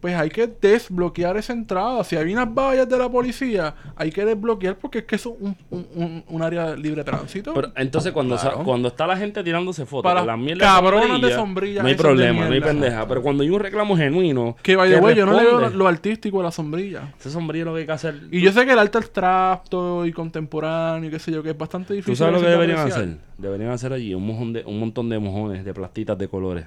[0.00, 2.04] pues hay que desbloquear esa entrada.
[2.04, 5.42] Si hay unas vallas de la policía, hay que desbloquear porque es que eso es
[5.42, 7.52] un, un- un- un área de libre tránsito.
[7.54, 11.36] Pero entonces cuando, cuando está la gente tirándose fotos Para las mierdas cabronas de sombrilla,
[11.36, 13.06] sombrilla, no hay de problema, no hay pendeja.
[13.08, 16.38] Pero cuando hay un reclamo genuino, que vaya, güey, yo no le veo lo artístico
[16.38, 17.14] de la sombrilla.
[17.18, 18.20] Ese sombrilla lo que hay que hacer.
[18.30, 21.58] Y yo sé que el arte abstracto y contemporáneo y qué sé yo, que es
[21.58, 22.12] bastante difícil.
[22.12, 23.02] ¿Tú sabes lo a que de deberían apreciar.
[23.04, 23.16] hacer?
[23.38, 26.66] Deberían hacer allí un, mojón de, un montón de mojones de plastitas de colores.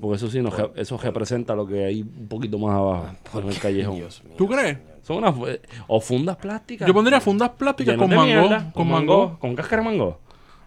[0.00, 3.06] Porque eso sí, nos, eso representa lo que hay un poquito más abajo,
[3.40, 3.96] en el callejón.
[3.96, 4.34] Dios mío.
[4.38, 4.78] ¿Tú crees?
[5.02, 5.34] Son unas...
[5.34, 5.46] fu-
[5.88, 6.86] O fundas plásticas.
[6.88, 8.24] Yo pondría fundas plásticas con mango.
[8.24, 9.38] mierda, con mango.
[9.38, 10.18] Con cáscara de mango.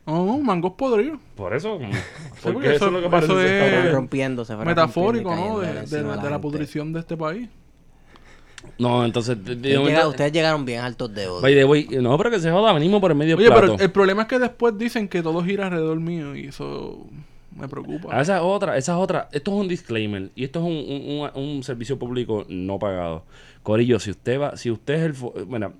[0.05, 1.17] No, mangos podridos.
[1.35, 1.79] Por eso...
[2.43, 3.39] porque eso, eso- es lo que parece eso
[3.87, 4.55] es- rompiéndose.
[4.55, 5.59] Metafórico, ¿no?
[5.59, 7.47] De, la, de pudrición de este país.
[8.79, 9.37] No, entonces...
[9.43, 11.41] de- de Ustedes, momento- llega- ustedes llegaron bien altos de odio.
[11.41, 13.61] By the way, no, pero que se joda, venimos por el medio Oye, plato.
[13.61, 17.05] pero el problema es que después dicen que todo gira alrededor mío y eso
[17.57, 18.09] me preocupa.
[18.11, 19.29] Ah, esa es otra, esa es otra.
[19.31, 23.23] Esto es un disclaimer y esto es un, un- un- un servicio público no pagado.
[23.63, 25.73] Corillo, si usted va, si usted es el, fo- bueno,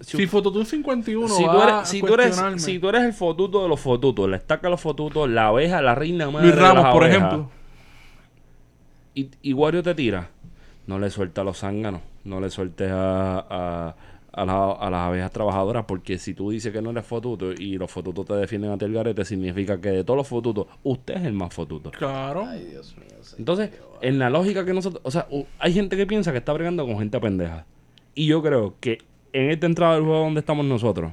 [0.00, 2.58] si, si Fototun 51 si tú eres, si tú eres, cuestionarme.
[2.58, 5.82] si tú eres el fotuto de los fotutos, la estaca de los fotutos, la abeja,
[5.82, 7.50] la reina madre Luis de Ramos, por abejas, ejemplo.
[9.14, 10.28] y, y Wario te tira,
[10.86, 13.94] no le suelta a los zánganos, no le sueltes a, a,
[14.32, 17.76] a, la- a las abejas trabajadoras, porque si tú dices que no eres fotuto y
[17.78, 21.16] los fotutos te defienden a ti el garete, significa que de todos los fotutos, usted
[21.16, 21.90] es el más fotuto.
[21.90, 22.46] Claro.
[23.38, 25.26] Entonces, en la lógica que nosotros, o sea,
[25.58, 27.66] hay gente que piensa que está bregando con gente pendeja.
[28.14, 28.98] Y yo creo que
[29.32, 31.12] en esta entrada del juego donde estamos nosotros,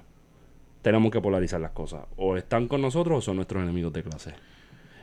[0.82, 2.06] tenemos que polarizar las cosas.
[2.18, 4.34] O están con nosotros o son nuestros enemigos de clase.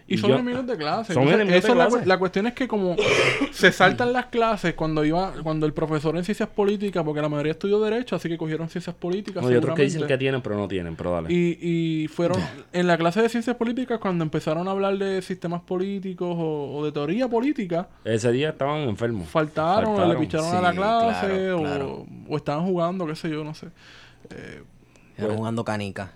[0.06, 1.14] Y Y son yo- enemigos de clase.
[1.14, 2.94] Son Entonces, enemigos de eso es la, cuestión es que como
[3.52, 7.52] se saltan las clases cuando iba cuando el profesor en ciencias políticas, porque la mayoría
[7.52, 9.42] estudió derecho, así que cogieron ciencias políticas.
[9.42, 11.32] No, hay otros que dicen que tienen, pero no tienen, pero dale.
[11.32, 11.58] Y,
[12.04, 12.38] y fueron
[12.74, 16.84] en la clase de ciencias políticas cuando empezaron a hablar de sistemas políticos o, o
[16.84, 19.28] de teoría política, Ese día estaban enfermos.
[19.30, 22.06] faltaron, le picharon a la clase claro, o, claro.
[22.28, 23.68] o estaban jugando, qué sé yo, no sé.
[25.16, 26.12] Estaban jugando canica.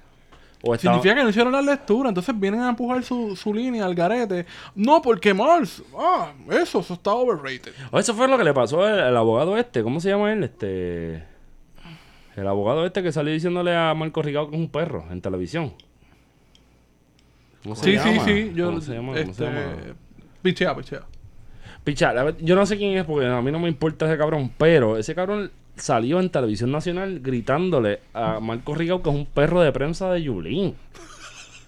[0.62, 3.94] O Significa que no hicieron la lectura, entonces vienen a empujar su, su línea al
[3.94, 4.44] garete.
[4.74, 7.72] No, porque Mars, ah, eso, eso está overrated.
[7.92, 9.82] O eso fue lo que le pasó al, al abogado este.
[9.84, 10.42] ¿Cómo se llama él?
[10.42, 11.22] Este.
[12.34, 15.72] El abogado este que salió diciéndole a Marco Rigado que es un perro en televisión.
[17.62, 18.24] ¿Cómo se Sí, sí, llama?
[18.24, 19.12] sí, yo, ¿Cómo se llama?
[19.12, 19.60] ¿Cómo se este, llama?
[20.42, 22.12] pichea, pichea.
[22.22, 24.96] Ver- yo no sé quién es porque a mí no me importa ese cabrón, pero
[24.96, 29.72] ese cabrón salió en televisión nacional gritándole a Marco Rigao que es un perro de
[29.72, 30.74] prensa de Yulín.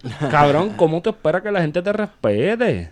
[0.30, 2.90] cabrón, ¿cómo te espera que la gente te respete?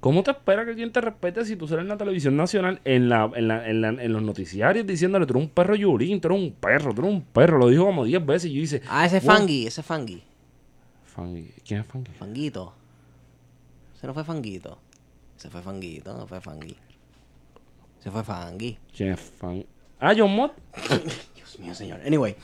[0.00, 3.08] ¿Cómo te espera que alguien te respete si tú sales en la televisión nacional, en,
[3.08, 6.28] la, en, la, en, la- en los noticiarios diciéndole, tú eres un perro Yulín, tú
[6.28, 7.58] eres un perro, tú eres un perro?
[7.58, 8.82] Lo dijo como 10 veces y yo hice...
[8.88, 10.22] Ah, ese "What?" Fangui, ese Fangui.
[11.04, 11.50] Fangi.
[11.66, 12.10] ¿Quién es Fangi?
[12.12, 12.72] Fanguito.
[13.96, 14.78] Ese no fue Fanguito.
[15.36, 16.76] Ese fue Fanguito, no fue Fangui.
[17.98, 18.78] Ese fue Fangui.
[18.94, 19.66] ¿Quién es Fangi?
[20.00, 20.52] Ah, John Mott.
[21.36, 22.00] Dios mío, señor.
[22.06, 22.36] Anyway.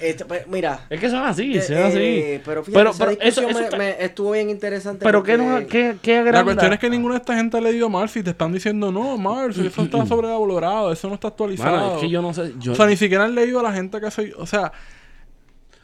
[0.00, 0.86] Este, pues, mira.
[0.90, 1.98] Es que son así, eh, son así.
[1.98, 5.04] eh, pero fíjate, Pero- esa pero eso- me, está- me estuvo bien interesante.
[5.04, 7.60] Pero ¿qué, porque- no, qué, qué La cuestión es que ninguna de esta gente ha
[7.60, 11.76] leído Mars y te están diciendo, no, Mars, eso está sobrevalorado, eso no está actualizado.
[11.76, 12.52] Mano, es que yo no sé.
[12.58, 14.34] Yo, O sea, ni siquiera han leído a la gente que se...
[14.34, 14.72] O sea,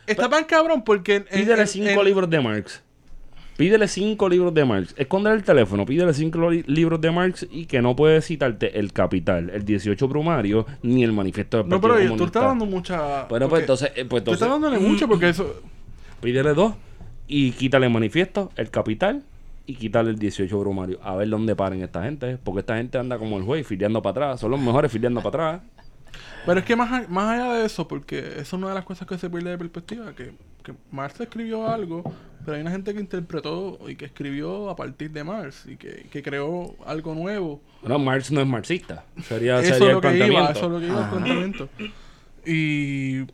[0.07, 1.17] está tan cabrón porque...
[1.17, 2.83] en- pídele en- cinco en- libros de Marx.
[3.61, 4.95] Pídele cinco libros de Marx.
[4.97, 8.91] Escóndele el teléfono, pídele cinco li- libros de Marx y que no puede citarte el
[8.95, 12.65] Capital, el 18 Brumario, ni el Manifiesto del No, Partido pero oye, tú estás dando
[12.65, 13.25] mucha...
[13.29, 15.61] Bueno, pues entonces, eh, pues Tú estás entonces dándole mucho porque eso...
[16.23, 16.73] pídele dos
[17.29, 19.25] y quítale el Manifiesto, el Capital
[19.67, 20.99] y quítale el 18 Brumario.
[21.03, 22.39] A ver dónde paren esta gente.
[22.43, 24.41] Porque esta gente anda como el juez, filiando para atrás.
[24.41, 25.63] Son los mejores filiando para atrás.
[26.47, 29.07] Pero es que más, más allá de eso, porque eso es una de las cosas
[29.07, 32.03] que se pierde de perspectiva, que, que Marx escribió algo,
[32.45, 36.07] pero hay una gente que interpretó y que escribió a partir de Marx y que,
[36.11, 37.61] que creó algo nuevo.
[37.83, 39.05] Bueno, Marx no es marxista.
[39.23, 41.69] Sería, Eso sería el iba, eso es lo que iba el planteamiento.
[42.47, 43.27] Y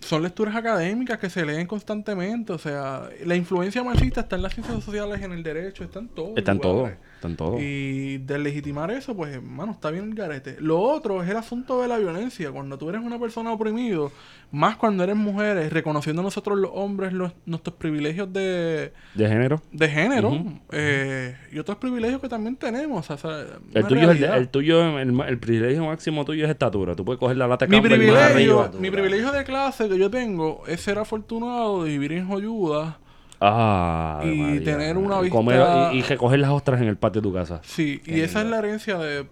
[0.00, 4.54] son lecturas académicas que se leen constantemente, o sea, la influencia marxista está en las
[4.54, 6.34] ciencias sociales, en el derecho, está en todo.
[6.36, 6.90] Está en todo.
[7.18, 7.56] Está en todo.
[7.58, 10.56] Y deslegitimar eso, pues, hermano, está bien el garete.
[10.60, 12.52] Lo otro es el asunto de la violencia.
[12.52, 14.12] Cuando tú eres una persona oprimido,
[14.52, 19.60] más cuando eres mujer, es reconociendo nosotros los hombres los- nuestros privilegios de, ¿De género?
[19.72, 20.32] de género
[20.70, 23.10] eh, y otros privilegios que también tenemos.
[23.10, 26.94] O sea, El tuyo, es el, el tuyo, el, el privilegio máximo tuyo es estatura.
[26.94, 28.16] Tú puedes coger la lata mi privilegio,
[28.60, 28.70] arriba.
[28.78, 32.98] mi privilegio de clase que yo tengo es ser afortunado de vivir en joyuda.
[33.40, 34.64] Ah, Y María.
[34.64, 37.60] tener una comer vista- y, y recoger las ostras en el patio de tu casa.
[37.64, 39.24] Sí, y esa es la herencia de,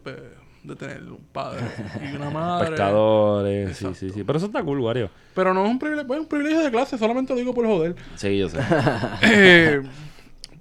[0.63, 1.61] de tener un padre
[2.13, 2.71] y una madre.
[2.71, 4.23] Pescadores, sí, sí, sí.
[4.25, 5.11] Pero eso está cool, Wario.
[5.35, 7.97] Pero no es un privilegio, es un privilegio de clase, solamente lo digo por joder.
[8.15, 8.59] Sí, yo sé.
[9.23, 9.83] Eh,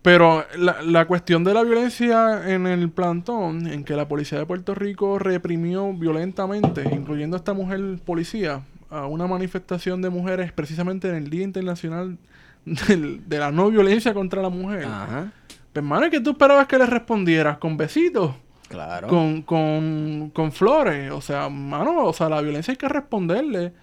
[0.01, 4.45] pero la, la cuestión de la violencia en el plantón, en que la policía de
[4.45, 11.09] Puerto Rico reprimió violentamente, incluyendo a esta mujer policía, a una manifestación de mujeres precisamente
[11.09, 12.17] en el Día Internacional
[12.65, 14.85] de la No Violencia contra la Mujer.
[14.85, 15.31] Ajá.
[15.47, 17.57] Pues, hermano, ¿qué tú esperabas que le respondieras?
[17.57, 18.31] ¿Con besitos?
[18.69, 19.07] Claro.
[19.07, 21.11] Con, con, con flores.
[21.11, 23.73] O sea, mano, o sea, la violencia hay que responderle.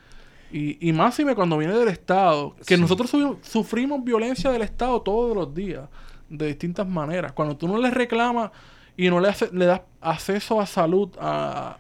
[0.51, 2.57] Y, y máxime cuando viene del Estado.
[2.67, 2.81] Que Sí.
[2.81, 5.85] nosotros su- sufrimos violencia del Estado todos los días.
[6.29, 7.33] De distintas maneras.
[7.33, 8.51] Cuando tú no le reclamas
[8.97, 11.77] y no le, hace- le das acceso a salud a,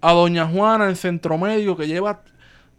[0.00, 2.22] a Doña Juana en centro médico que lleva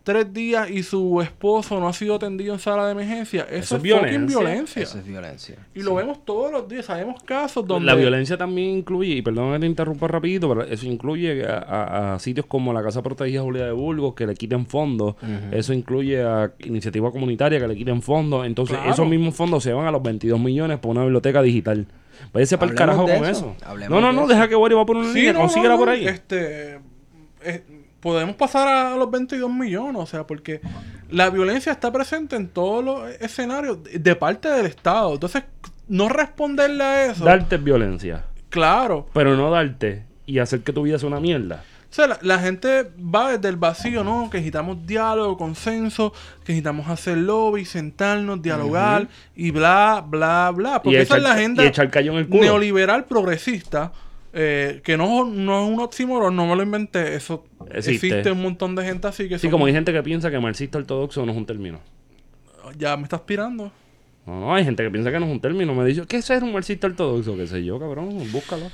[0.07, 3.41] tres días y su esposo no ha sido atendido en sala de emergencia.
[3.43, 4.37] Eso, Eso es violencia.
[4.39, 4.81] violencia.
[4.83, 5.55] Eso es violencia.
[5.75, 6.85] Y lo vemos todos los días.
[6.85, 7.85] Sabemos casos donde...
[7.85, 12.13] La violencia también incluye, y perdón que te interrumpa rapidito, pero eso incluye a, a-
[12.15, 15.15] a sitios como la Casa Protegida Julia de Burgos que le quiten fondos.
[15.51, 18.45] Eso incluye a iniciativa comunitaria que le quiten fondos.
[18.45, 18.91] Entonces, Claro.
[18.93, 21.85] esos mismos fondos se van a los 22 millones por una biblioteca digital.
[22.33, 23.25] Váyase para el carajo con eso.
[23.29, 23.55] eso.
[23.65, 24.29] Hablemos No, no, de no, eso.
[24.29, 26.07] deja que Wario va por una Sí, línea, no, consíguela no, por ahí.
[26.07, 26.79] Este,
[27.43, 27.63] eh,
[28.07, 30.61] podemos pasar a los 22 millones, o sea, porque
[31.09, 35.13] la violencia está presente en todos los escenarios de parte del Estado.
[35.13, 35.43] Entonces,
[35.89, 37.25] no responderle a eso.
[37.25, 39.07] Darte violencia, Claro.
[39.13, 41.63] pero no darte y hacer que tu vida sea una mierda.
[41.89, 44.29] O sea, la, la gente va desde el vacío, ¿no?
[44.29, 46.11] Que necesitamos diálogo, consenso,
[46.45, 50.81] que necesitamos hacer lobby, sentarnos, dialogar y bla, bla, bla.
[50.81, 52.41] Porque esa echar, es la agenda y echar callo en el culo.
[52.43, 53.91] neoliberal progresista,
[54.39, 58.07] eh, que no, no es un oxímoron, no me lo inventé, eso Existe.
[58.07, 60.39] existe, un montón de gente así que Sí, son- como hay gente que piensa que
[60.39, 61.79] marxista ortodoxo no es un término.
[62.77, 63.71] ya me está aspirando.
[64.27, 65.73] No, no, hay gente que piensa que no es un término.
[65.73, 67.35] Me dice, ¿qué es ser un marxista ortodoxo?
[67.37, 68.09] ¿Qué sé yo, cabrón?
[68.31, 68.69] Búscalo.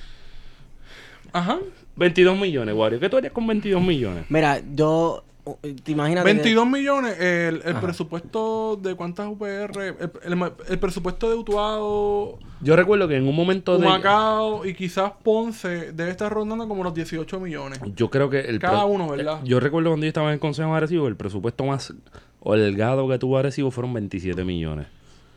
[1.32, 1.60] Ajá.
[1.95, 2.99] 22 millones, Wario.
[2.99, 4.26] ¿Qué tú harías con 22 millones?
[4.30, 5.23] Mira, yo.
[5.45, 6.23] Uh, ¿Te imaginas?
[6.23, 9.95] que- 22 millones, el, el presupuesto de cuántas UPR, el,
[10.34, 13.86] el- el presupuesto de Utuado, Yo recuerdo que en un momento de...
[13.86, 17.79] Humacao y quizás Ponce debe estar rondando como los 18 millones.
[17.95, 18.60] Yo creo que el...
[18.60, 19.39] Cada uno, ¿verdad?
[19.43, 21.93] Yo recuerdo cuando yo estaba en el Consejo de Arecibo, el presupuesto más
[22.39, 24.88] holgado que tuvo Arecibo fueron 27 millones.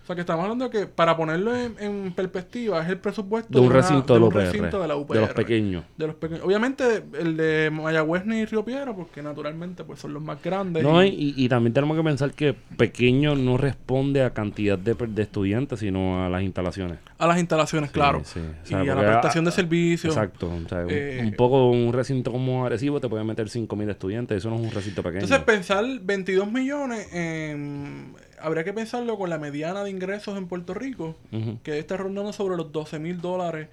[0.07, 3.53] O sea, que estamos hablando de que, para ponerlo en, en perspectiva, es el presupuesto
[3.53, 5.15] De un una- recinto de, un los UPR, recinto de la UPR.
[5.15, 5.85] De los pequeños.
[5.97, 6.45] De los pequeños.
[6.45, 10.85] Obviamente, el de Mayagüez ni Río Piedra, porque naturalmente pues son los más grandes.
[10.85, 14.95] No, y- y, y también tenemos que pensar que pequeño no responde a cantidad de,
[14.95, 16.99] de estudiantes, sino a las instalaciones.
[17.19, 18.23] a las instalaciones, claro.
[18.25, 18.39] sí.
[18.39, 20.15] O y a la porque prestación a- de servicios.
[20.15, 20.49] Exacto.
[20.65, 24.39] O sea, un- Eh, un poco un recinto como Arecibo te puede meter 5.000 estudiantes.
[24.39, 25.25] Eso no es un recinto pequeño.
[25.25, 28.15] Entonces, pensar 22 millones, en-
[28.47, 31.17] habría que pensarlo con la mediana de ingresos en Puerto Rico,
[31.63, 33.69] que está rondando sobre los 12 mil dólares.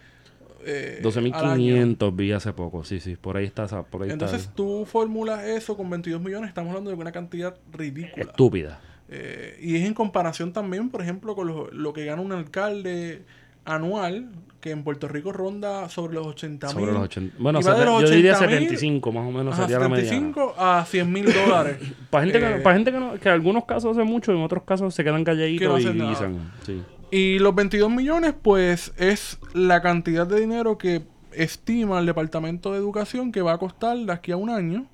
[0.65, 1.01] eh,
[1.33, 1.75] al año.
[1.75, 2.83] 12.500 vi hace poco.
[2.85, 3.17] Sí, sí.
[3.17, 3.65] Por ahí está.
[3.65, 4.53] esa- Por ahí Entonces está.
[4.55, 8.23] tú formulas eso con 22 millones, estamos hablando de una cantidad ridícula.
[8.23, 8.79] Estúpida.
[9.09, 13.25] Eh, y es en comparación también, por ejemplo, con lo, lo que gana un alcalde
[13.65, 16.73] anual, que en Puerto Rico ronda sobre los 80 mil.
[16.75, 17.35] Sobre los 80.
[17.39, 20.09] Bueno, de sete- los yo diría 80.000 75 más o menos Ajá, sería la mediana.
[20.09, 21.77] 75 a 100 mil dólares.
[22.09, 24.41] Para gente, Eh, que, para gente que, no, que en algunos casos hace mucho, en
[24.41, 26.51] otros casos se quedan Que no calladitos y guisan.
[26.65, 26.81] Sí.
[27.11, 32.77] Y los 22 millones, pues, es la cantidad de dinero que estima el Departamento de
[32.77, 34.85] Educación que va a costar de aquí a un año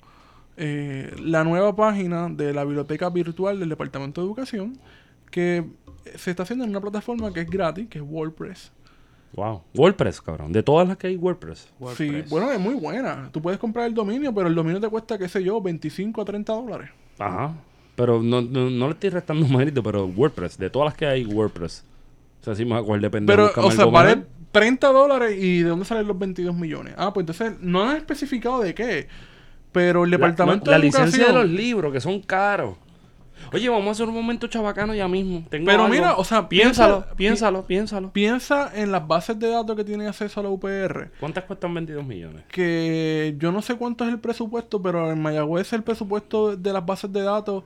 [0.56, 4.78] eh, la nueva página de la biblioteca virtual del Departamento de Educación,
[5.30, 5.64] que
[6.16, 8.72] se está haciendo en una plataforma que es gratis, que es WordPress.
[9.32, 9.62] Wow.
[9.74, 10.50] WordPress, cabrón.
[10.52, 11.68] De todas las que hay, WordPress.
[11.96, 13.28] Sí, bueno, es muy buena.
[13.32, 16.24] Tú puedes comprar el dominio, pero el dominio te cuesta, qué sé yo, 25 a
[16.24, 16.90] 30 dólares.
[17.18, 17.54] Ajá.
[17.94, 20.58] Pero no, no, no le estoy restando mérito, pero WordPress.
[20.58, 21.84] De todas las que hay, WordPress.
[22.40, 23.50] O sea, si me acuerdo de pendejo.
[23.54, 24.30] Pero, o sea, algo vale mejor.
[24.52, 26.94] 30 dólares y ¿de dónde salen los 22 millones?
[26.96, 29.06] Ah, pues entonces no han especificado de qué.
[29.70, 32.74] Pero el La- departamento no, la, de licencia de los libros, que son caros.
[33.52, 35.44] Oye, vamos a hacer un momento chabacano ya mismo.
[35.50, 35.94] Tengo Pero algo.
[35.94, 38.12] mira, o sea, piénsalo, piensa- piénsalo, piénsalo.
[38.12, 41.10] Piensa en las bases de datos que tiene acceso a la UPR.
[41.20, 42.44] ¿Cuántas cuestan 22 millones?
[42.50, 46.84] Que yo no sé cuánto es el presupuesto, pero en Mayagüez el presupuesto de las
[46.84, 47.64] bases de datos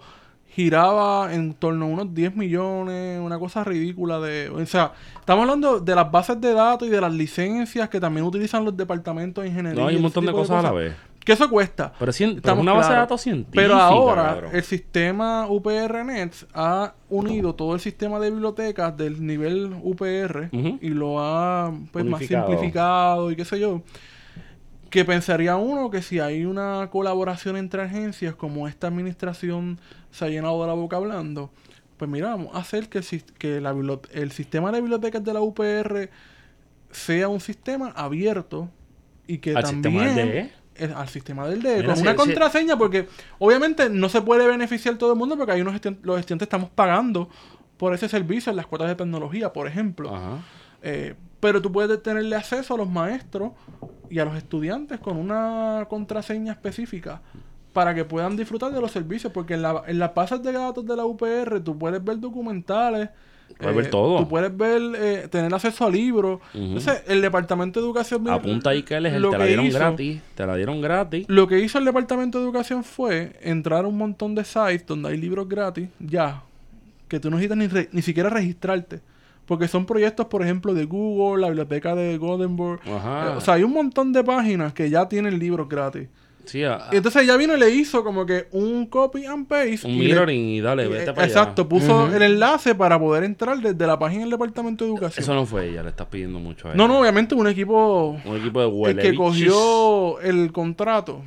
[0.49, 4.49] giraba en torno a unos 10 millones, una cosa ridícula de...
[4.51, 8.25] O sea, estamos hablando de las bases de datos y de las licencias que también
[8.25, 9.81] utilizan los departamentos de ingeniería.
[9.83, 10.95] No, hay un montón de cosas a la vez.
[11.25, 11.93] Que eso cuesta.
[11.99, 13.63] Pero, pero Estamos una base de datos científica.
[13.63, 14.51] Pero ahora cabrón.
[14.55, 21.21] el sistema UPR-Net ha unido todo el sistema de bibliotecas del nivel UPR y lo
[21.21, 23.83] ha pues más simplificado y qué sé yo.
[24.91, 30.29] Que pensaría uno que si hay una colaboración entre agencias como esta administración se ha
[30.29, 31.51] llenado de la boca hablando,
[31.97, 33.75] pues mira, vamos a hacer que, el, que la
[34.13, 36.11] el sistema de bibliotecas de la UPR
[36.91, 38.69] sea un sistema abierto
[39.27, 40.64] y que Al también sistema del DE.
[40.97, 43.09] Al sistema del DE con una contraseña porque
[43.39, 46.71] obviamente no se puede beneficiar todo el mundo porque hay unos estu- los estudiantes estamos
[46.71, 47.29] pagando
[47.77, 50.15] por ese servicio en las cuotas de tecnología, por ejemplo.
[50.15, 50.39] Ajá.
[50.83, 53.53] Eh, pero tú puedes tenerle acceso a los maestros
[54.11, 57.21] y a los estudiantes con una contraseña específica
[57.73, 59.33] para que puedan disfrutar de los servicios.
[59.33, 63.11] Porque en, la, en las bases de datos de la UPR tú puedes ver documentales.
[63.51, 64.19] Eh, Puedes ver todo.
[64.19, 66.41] Tú puedes ver, eh, tener acceso a libros.
[66.53, 68.29] Entonces, el Departamento de Educación...
[68.29, 70.21] Apunta ahí que él es el, te la dieron hizo- gratis.
[70.35, 71.25] Te la dieron gratis.
[71.29, 75.11] Lo que hizo el Departamento de Educación fue entrar a un montón de sites donde
[75.11, 76.43] hay libros gratis, ya,
[77.09, 79.01] que tú no necesitas ni, re- ni siquiera registrarte.
[79.47, 82.81] Porque son proyectos, por ejemplo, de Google, la biblioteca de Goldenberg.
[82.87, 82.91] Eh,
[83.37, 86.09] o sea, hay un montón de páginas que ya tienen libros gratis.
[86.47, 89.81] Sí, a- Y entonces ella vino y le hizo como que un copy and paste.
[89.87, 91.33] un y le- mirroring y dale, vete para allá.
[91.41, 95.23] Exacto, puso el enlace para poder entrar desde la página del Departamento de Educación.
[95.23, 96.77] Eso no fue ella, le estás pidiendo mucho a ella.
[96.79, 101.23] no, no, obviamente un equipo Un equipo de el huele que cogió el contrato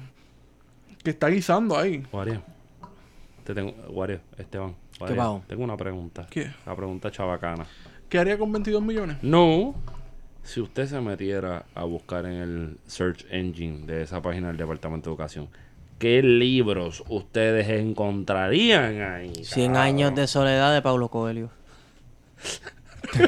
[1.03, 2.03] que está guisando ahí.
[2.11, 2.41] Wario,
[3.43, 6.27] te tengo, Wario, Esteban, Wario, tengo una pregunta.
[6.29, 6.51] ¿Qué?
[6.65, 7.65] La pregunta chabacana.
[8.09, 9.17] ¿Qué haría con 22 millones?
[9.21, 9.75] No,
[10.47, 15.09] si usted se metiera a buscar en el search engine de esa página del Departamento
[15.09, 15.49] de Educación,
[15.99, 19.43] ¿qué libros ustedes encontrarían ahí?
[19.43, 19.87] 100 cabrón?
[19.87, 21.49] años de soledad de Paulo Coelho.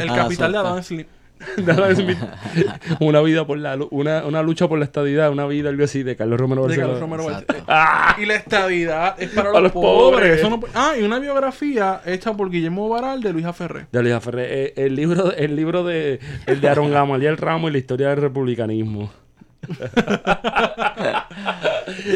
[0.00, 0.58] El capital de.
[0.58, 1.08] Adam Smith.
[3.00, 6.16] Una vida por la una, una lucha por la estadidad, una vida algo así de
[6.16, 6.76] Carlos Romero De.
[6.76, 7.26] Carlos Romero.
[7.68, 8.16] ¡Ah!
[8.18, 10.18] Y la estadidad es para, Para los, los pobres.
[10.20, 10.38] pobres.
[10.40, 13.86] Eso no pu- ah, y una biografía hecha por Guillermo Baral de Luisa Ferré.
[13.92, 17.72] De Luisa Ferré, eh, el libro, el libro de el de Aaron Gamaliel Ramos y
[17.72, 19.10] la historia del republicanismo.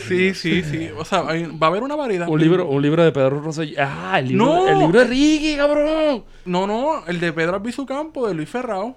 [0.09, 0.91] Sí, sí, sí.
[0.97, 2.29] O sea, hay- va a haber una variedad.
[2.29, 3.77] Un libro, un libro de Pedro Rosselló.
[3.81, 4.69] Ah, el libro, No.
[4.69, 6.25] el libro de Ricky, cabrón.
[6.45, 8.97] No, no, el de Pedro Albizu Campo de Luis Ferrao.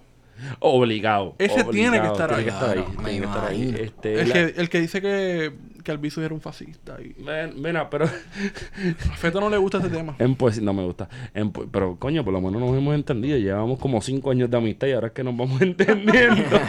[0.59, 1.35] Obligado.
[1.37, 2.43] Ese tiene que estar tiene ahí.
[2.43, 2.75] que estar ahí.
[2.83, 3.61] Claro, tiene que me estar ahí.
[3.61, 3.77] imagino.
[3.85, 5.53] Este, El la- que, el que dice que,
[5.85, 6.97] que Albizu era un fascista.
[7.01, 8.05] Y Ven, mira, pero
[9.11, 10.15] a Feto no le gusta ese tema.
[10.19, 11.07] en poesía no me gusta.
[11.33, 13.37] En po- pero coño, por lo menos nos hemos entendido.
[13.37, 16.43] Llevamos como cinco años de amistad y ahora es que nos vamos entendiendo.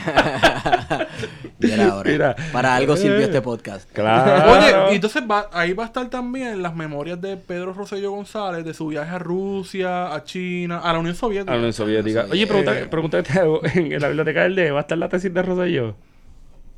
[1.58, 2.10] Y ahora.
[2.10, 2.36] Mira.
[2.52, 3.90] Para algo sirvió este podcast.
[3.92, 4.52] claro.
[4.52, 8.64] Oye, y entonces va, ahí va a estar también las memorias de Pedro Rosselló González
[8.64, 11.52] de su viaje a Rusia, a China, a la Unión Soviética.
[11.52, 12.26] A la Unión Soviética.
[12.30, 13.60] Oye, pregunta, Eh, pregunta que te hago.
[13.64, 15.96] En la biblioteca del D va a estar la tesis de Rosselló.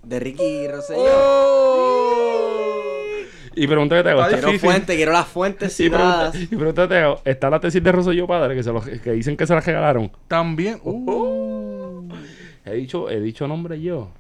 [0.05, 1.01] De Ricky Rosselló.
[1.03, 1.97] ¡Oh!
[3.61, 4.20] Y pregunta que te hago.
[4.20, 4.70] Está ¿está- Quiero difícil.
[4.70, 7.20] fuente, quiero las fuentes Y pregunta, y pregunta que te hago.
[7.24, 10.11] ¿Está la tesis de Rosselló padre que, se los- que dicen que se la regalaron?
[10.28, 10.78] También.
[10.84, 12.09] uh.
[12.64, 14.11] He dicho, he dicho nombre yo.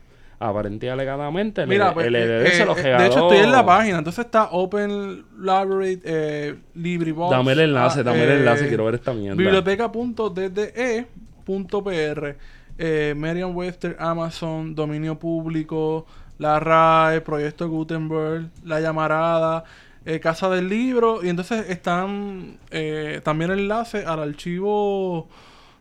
[0.40, 3.02] Aparente y alegadamente el, Mira, pues, el EDD eh, se los eh, regaló.
[3.02, 7.30] de hecho estoy en la página, entonces está Open Library, eh, LibriVox.
[7.32, 9.36] Dame el enlace, ah, dame el eh, enlace, quiero ver esta mierda.
[9.36, 12.36] Biblioteca.dde.pr
[12.80, 16.06] eh, Merriam-Webster, Amazon, Dominio Público,
[16.38, 19.64] la RAE, Proyecto Gutenberg, La Llamarada,
[20.04, 25.28] eh, Casa del Libro, y entonces están eh, también enlaces al archivo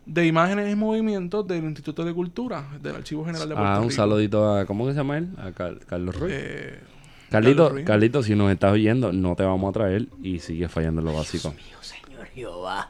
[0.06, 3.84] de imágenes y movimientos del Instituto de Cultura, del Archivo General de Puerto Ah, un
[3.90, 3.96] Rico.
[3.96, 4.66] saludito a.
[4.66, 5.30] ¿Cómo que se llama él?
[5.38, 6.34] A Car- Carlos Ruiz.
[6.36, 6.80] Eh,
[7.30, 7.86] Carlito, Carlos Ruiz.
[7.86, 11.14] Carlito, si nos estás oyendo, no te vamos a traer y sigue fallando en lo
[11.14, 11.50] básico.
[11.52, 12.90] Mío, señor Jehová.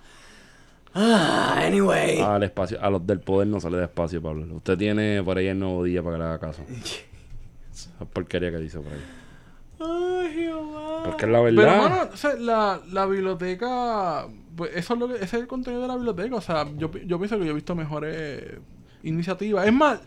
[0.93, 2.20] Ah, anyway.
[2.22, 4.45] Al espacio, a los del poder no sale despacio, Pablo.
[4.55, 6.63] Usted tiene por ahí el nuevo día para que le haga caso.
[7.78, 9.04] Esa porquería que dice por ahí.
[9.80, 11.04] Ay, Jehová.
[11.06, 11.78] Porque es la Pero, verdad.
[11.90, 14.28] mano, o sea, la, la biblioteca...
[14.56, 15.16] Pues eso es lo que...
[15.16, 16.36] Ese es el contenido de la biblioteca.
[16.36, 18.44] O sea, yo, yo pienso que yo he visto mejores
[19.04, 19.68] iniciativas.
[19.68, 20.00] Es más,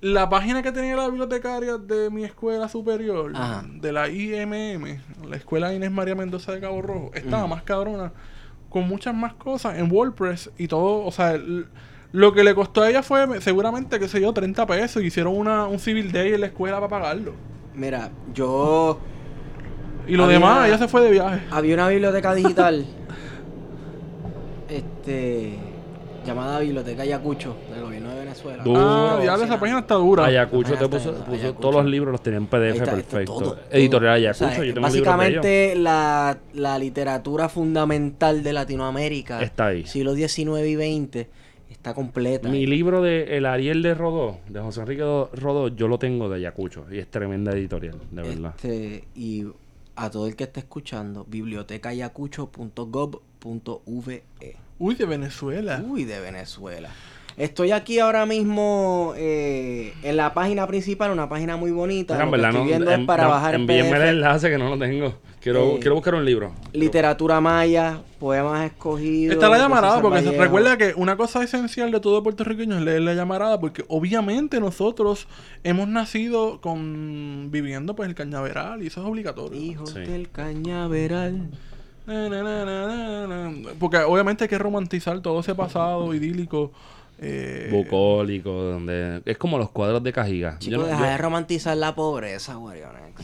[0.00, 3.64] la página que tenía la bibliotecaria de mi escuela superior, Ajá.
[3.68, 8.12] de la IMM, la Escuela Inés María Mendoza de Cabo Rojo, estaba más cabrona,
[8.68, 11.04] con muchas más cosas en WordPress y todo.
[11.04, 11.66] O sea, el-
[12.12, 15.02] lo que le costó a ella fue seguramente, qué sé yo, 30 pesos.
[15.02, 17.32] Y hicieron una, un civil day en la escuela para pagarlo.
[17.74, 18.98] Mira, yo.
[20.06, 21.40] Y lo Había- demás, ella se fue de viaje.
[21.50, 22.86] Había una biblioteca digital.
[24.68, 25.54] este.
[26.26, 28.62] llamada Biblioteca Yacucho, del gobierno de Venezuela.
[28.64, 28.80] Duro.
[28.80, 30.24] Ah, diablo, esa página está dura.
[30.24, 31.60] Ayacucho te puso, está, puso Ayacucho.
[31.60, 33.32] todos los libros, los tenía en PDF está, perfecto.
[33.32, 33.58] todo, todo.
[33.70, 39.66] Editorial O Ayacucho, sea, yo tengo libros básicamente la, la literatura fundamental de Latinoamérica, Está
[39.66, 39.86] ahí.
[39.86, 41.26] siglo XIX y XX,
[41.70, 42.48] está completa.
[42.48, 46.36] Mi libro de El Ariel de Rodó, de José Enrique Rodó, yo lo tengo de
[46.36, 46.86] Ayacucho.
[46.90, 48.54] Y es tremenda editorial, de verdad.
[48.56, 49.44] Este, y
[49.96, 54.22] a todo el que esté escuchando, bibliotecayacucho.gov.ve.
[54.78, 55.82] Uy, de Venezuela.
[55.86, 56.90] Uy, de Venezuela.
[57.36, 62.14] Estoy aquí ahora mismo eh, en la página principal, una página muy bonita.
[62.14, 63.90] Mira, en Lo que verdad, estoy no, viendo es en- para no, bajar el envíenme
[63.90, 64.08] el PDF.
[64.08, 65.14] enlace que no lo tengo.
[65.40, 66.52] Quiero, Eh, quiero buscar un libro.
[66.72, 69.34] Literatura maya, poemas escogidos.
[69.34, 70.42] Está la llamarada, porque Vallejo.
[70.42, 75.28] recuerda que una cosa esencial de todo puertorriqueño es leer la llamarada, porque obviamente nosotros
[75.62, 79.60] hemos nacido con viviendo pues el cañaveral y eso es obligatorio.
[79.60, 80.00] Hijos Sí.
[80.00, 81.48] del cañaveral.
[82.06, 83.70] Na, na, na, na, na, na.
[83.78, 86.72] Porque obviamente hay que romantizar todo ese pasado idílico.
[87.18, 90.58] Eh, Bucólico, donde es como los cuadros de Cajiga.
[90.58, 93.22] Chico, Yo deja yo- de romantizar la pobreza, Guarionex.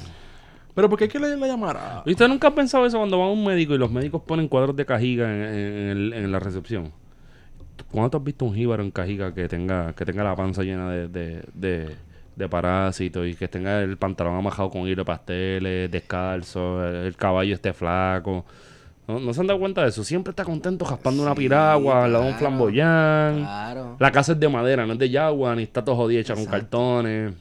[0.74, 2.02] Pero ¿por qué hay que leer la llamarada?
[2.06, 4.74] ¿Usted nunca ha pensado eso cuando va a un médico y los médicos ponen cuadros
[4.74, 6.92] de Cajiga en, en el- en la recepción?
[7.90, 11.08] ¿Cuándo has visto un jíbaro en Cajiga que tenga, que tenga la panza llena de,
[11.08, 11.96] de, de-
[12.36, 17.16] de parásitos y que tenga el pantalón amajado con hilo de pasteles, descalzo, el, el
[17.16, 18.46] caballo esté flaco?
[19.06, 20.02] ¿No, ¿No se han dado cuenta de eso?
[20.04, 23.38] Siempre está contento jaspando una Sí, piragua, al lado de un claro, flamboyán.
[23.40, 23.96] Claro.
[23.98, 26.46] La casa es de madera, no es de yagua, ni está todo jodido hecha con
[26.46, 27.34] cartones.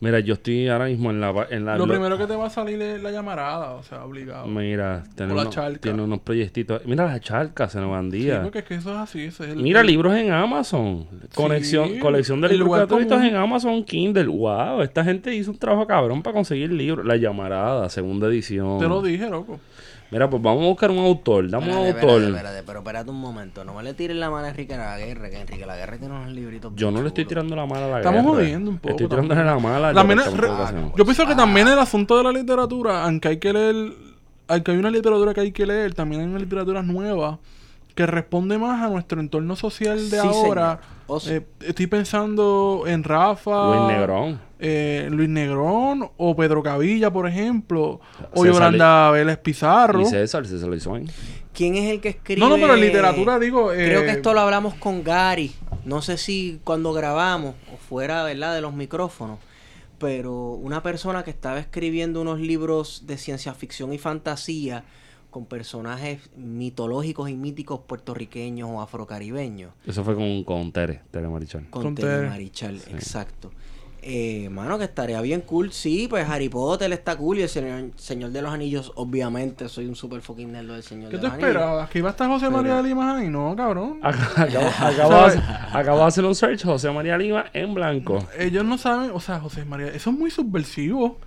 [0.00, 1.46] Mira, yo estoy ahora mismo en la...
[1.50, 4.02] En la Lo lo- primero que te va a salir es la llamarada, o sea,
[4.04, 4.46] obligado.
[4.46, 6.80] Mira, tiene, unos, tiene unos proyectitos.
[6.86, 8.42] Mira la charca, se nos Sí, bandía.
[8.42, 9.24] porque es que eso es así.
[9.24, 11.06] es el- Mira libros en Amazon.
[11.34, 14.26] Conexión, colección de libros gratuitos en Amazon Kindle.
[14.28, 17.04] Wow, esta gente hizo un trabajo cabrón para conseguir libros.
[17.04, 18.78] La llamarada, segunda edición.
[18.78, 19.60] Te lo dije, loco.
[20.10, 21.48] Mira, pues vamos a buscar un autor.
[21.48, 22.10] Dame un Espérate, autor.
[22.22, 23.64] espérate, espérate, pero espérate un momento.
[23.64, 26.72] No me le tiren la mano a Enrique Laguerre, que Enrique Laguerre tiene unos libritos.
[26.74, 28.34] Yo no le estoy tirando la mala a la Estamos guerra.
[28.38, 29.28] jodiendo un poco Estoy también.
[29.28, 30.92] tirándole la mala re- Educación.
[30.96, 33.76] yo pienso que también el asunto de la literatura, aunque hay que leer,
[34.48, 37.38] aunque hay una literatura que hay que leer, también hay una literatura nueva
[37.94, 40.80] que responde más a nuestro entorno social de Sí, ahora.
[41.26, 44.40] Eh, estoy pensando en Rafa, Luis Negrón.
[44.60, 48.00] Eh, Luis Negrón o Pedro Cavilla, por ejemplo,
[48.32, 50.02] o César Yolanda Vélez Pizarro.
[50.02, 50.70] Y César, César.
[51.52, 52.40] ¿Quién es el que escribe?
[52.40, 53.72] No, no, pero en literatura digo.
[53.72, 55.52] eh, Creo que esto lo hablamos con Gary.
[55.84, 59.38] No sé si cuando grabamos o fuera, ¿verdad?, de los micrófonos.
[59.98, 64.84] Pero una persona que estaba escribiendo unos libros de ciencia ficción y fantasía
[65.30, 69.72] con personajes mitológicos y míticos puertorriqueños o afrocaribeños.
[69.86, 71.68] Eso fue con, con Tere, Tere Marichal.
[71.70, 72.28] Con, Con Tere Tere.
[72.28, 73.52] Marichal, exacto.
[74.02, 75.72] Eh, mano, que estaría bien cool.
[75.72, 79.86] Sí, pues Harry Potter está cool y el Señor, Señor de los Anillos, obviamente, soy
[79.86, 81.48] un super fucking nerd del Señor ¿Qué de te los Anillos.
[81.50, 81.90] esperabas?
[81.90, 83.28] ¿Que iba a estar José María de Lima ahí?
[83.28, 84.00] No, cabrón.
[84.02, 84.64] Acabo,
[85.98, 88.26] de hacer- un search, José María Lima en blanco.
[88.38, 91.18] Ellos no saben, o sea, José María, eso es muy subversivo.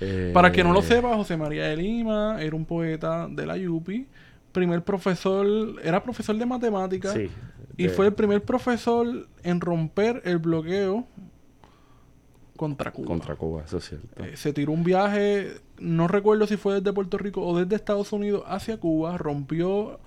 [0.00, 3.56] Eh, Para que no lo sepa, José María de Lima era un poeta de la
[3.56, 4.06] Yupi,
[4.52, 5.46] primer profesor,
[5.82, 7.28] era profesor de matemáticas Sí.
[7.76, 11.06] y fue el primer profesor en romper el bloqueo
[12.58, 13.06] contra Cuba.
[13.06, 14.22] Contra Cuba, eso es cierto.
[14.22, 18.12] Eh, se tiró un viaje, no recuerdo si fue desde Puerto Rico o desde Estados
[18.12, 19.98] Unidos hacia Cuba, rompió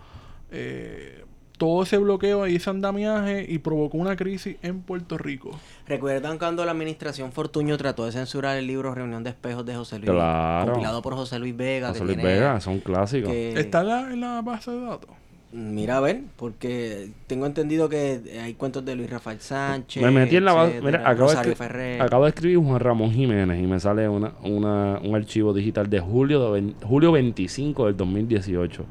[0.52, 1.24] eh,
[1.58, 5.52] todo ese bloqueo y ese andamiaje y provocó una crisis en Puerto Rico.
[5.88, 10.00] ¿Recuerdan cuando la administración Fortuño trató de censurar el libro Reunión de Espejos de José
[10.00, 10.10] Luis?
[10.12, 10.72] Claro.
[10.74, 11.90] Compilado por José Luis Vega.
[11.90, 13.32] José que Luis tiene- Vega, son clásicos.
[13.32, 15.12] que- ¿Está en la, en la base de datos?
[15.54, 20.02] Mira, a ver, porque tengo entendido que hay cuentos de Luis Rafael Sánchez.
[20.02, 20.82] Me metí en la base.
[20.82, 25.14] Mira, acabo de, acabo de escribir Juan Ramón Jiménez y me sale una, una, un
[25.14, 28.86] archivo digital de julio, de julio 25 del 2018.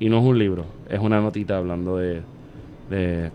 [0.00, 2.22] Y no es un libro, es una notita hablando de.
[2.90, 3.30] de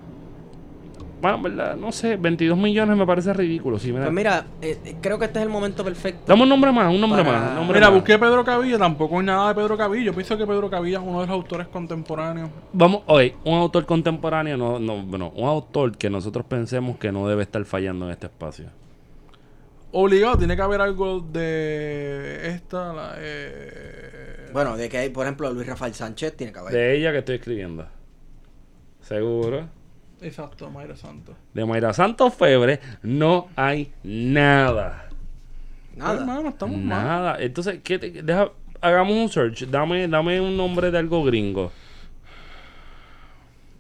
[1.21, 3.77] bueno, en verdad, no sé, 22 millones me parece ridículo.
[3.79, 4.03] Sí, mira.
[4.05, 6.21] Pues mira, eh, eh, creo que este es el momento perfecto.
[6.27, 7.49] Dame un nombre más, un nombre Para- más.
[7.51, 7.95] un nombre Mira, más.
[7.99, 10.05] busqué Pedro Cavilla, tampoco hay nada de Pedro Cavilla.
[10.05, 12.49] Yo pienso que Pedro Cavilla es uno de los autores contemporáneos.
[12.73, 17.27] Vamos, oye, un autor contemporáneo, no, no, bueno, un autor que nosotros pensemos que no
[17.27, 18.65] debe estar fallando en este espacio.
[19.91, 25.51] Obligado, tiene que haber algo de esta, la, eh, Bueno, de que hay, por ejemplo,
[25.51, 26.73] Luis Rafael Sánchez tiene que haber.
[26.73, 27.87] De ella que estoy escribiendo.
[29.01, 29.67] Seguro.
[30.21, 31.35] Exacto, Mayra Santos.
[31.53, 35.09] De Mayra Santos Febre no hay nada.
[35.95, 36.19] Nada.
[36.19, 37.03] Hermano, estamos mal.
[37.03, 37.37] Nada.
[37.39, 38.49] Entonces, ¿qué te- deja,
[38.81, 39.65] hagamos un search.
[39.67, 41.71] Dame, dame un nombre de algo gringo.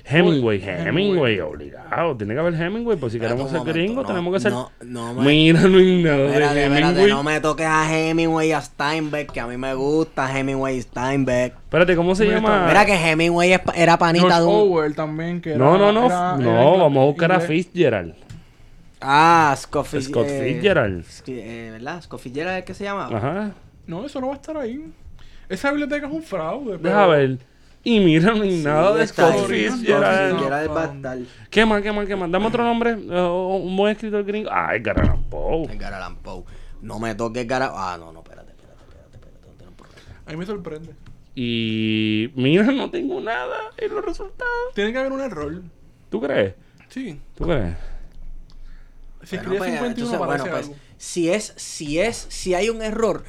[0.09, 0.87] Hemingway, Hemingway.
[0.87, 2.17] Hemingway, obligado.
[2.17, 4.51] Tiene que haber Hemingway, pues si queremos ser gringos, no, tenemos que ser.
[4.51, 5.21] No, no me...
[5.27, 7.09] Mira, no hay nada Espérate, de Hemingway.
[7.09, 10.81] no me toques a Hemingway y a Steinbeck, que a mí me gusta Hemingway y
[10.81, 11.53] Steinbeck.
[11.53, 12.65] Espérate, ¿cómo se llama?
[12.67, 14.53] Mira que Hemingway era panita de un...
[14.71, 15.57] Orwell también, que era...
[15.59, 17.39] No, no, no, era- no, era vamos a buscar a.
[17.39, 18.15] Fitzgerald.
[19.01, 19.55] Ah.
[19.57, 21.05] Scott Fitzgerald.
[21.27, 22.01] eh, ¿Verdad?
[22.01, 23.17] Scofield Fitzgerald es el que se llamaba.
[23.17, 23.51] Ajá.
[23.87, 24.91] No, eso no va a estar ahí.
[25.47, 26.77] Esa biblioteca es un fraude.
[26.77, 27.37] Deja pero- ver.
[27.83, 29.47] Y mira, no hay Sí, nada de Scott.
[29.47, 31.27] Fitzgerald.
[31.49, 32.29] ¿Qué más, qué más, qué más?
[32.31, 32.91] Dame otro nombre.
[32.91, 34.49] eh, un buen escritor gringo.
[34.51, 35.71] Ah, Edgar Allan Poe.
[35.71, 36.43] Edgar Allan Poe.
[36.81, 37.71] No me toques Gara...
[37.73, 39.65] Ah, no, no, espérate, espérate, espérate, espérate.
[39.65, 39.71] no.
[40.25, 40.93] A mí me sorprende.
[41.35, 44.73] Y mira, no tengo nada en los resultados.
[44.75, 45.61] Tiene que haber un error.
[46.09, 46.55] ¿Tú crees?
[46.89, 47.19] Sí.
[47.35, 47.75] ¿Tú crees?
[49.23, 50.75] Si Bueno, pues, 51 entonces, bueno, pues, algo.
[50.97, 53.25] si es, si es, si hay un error,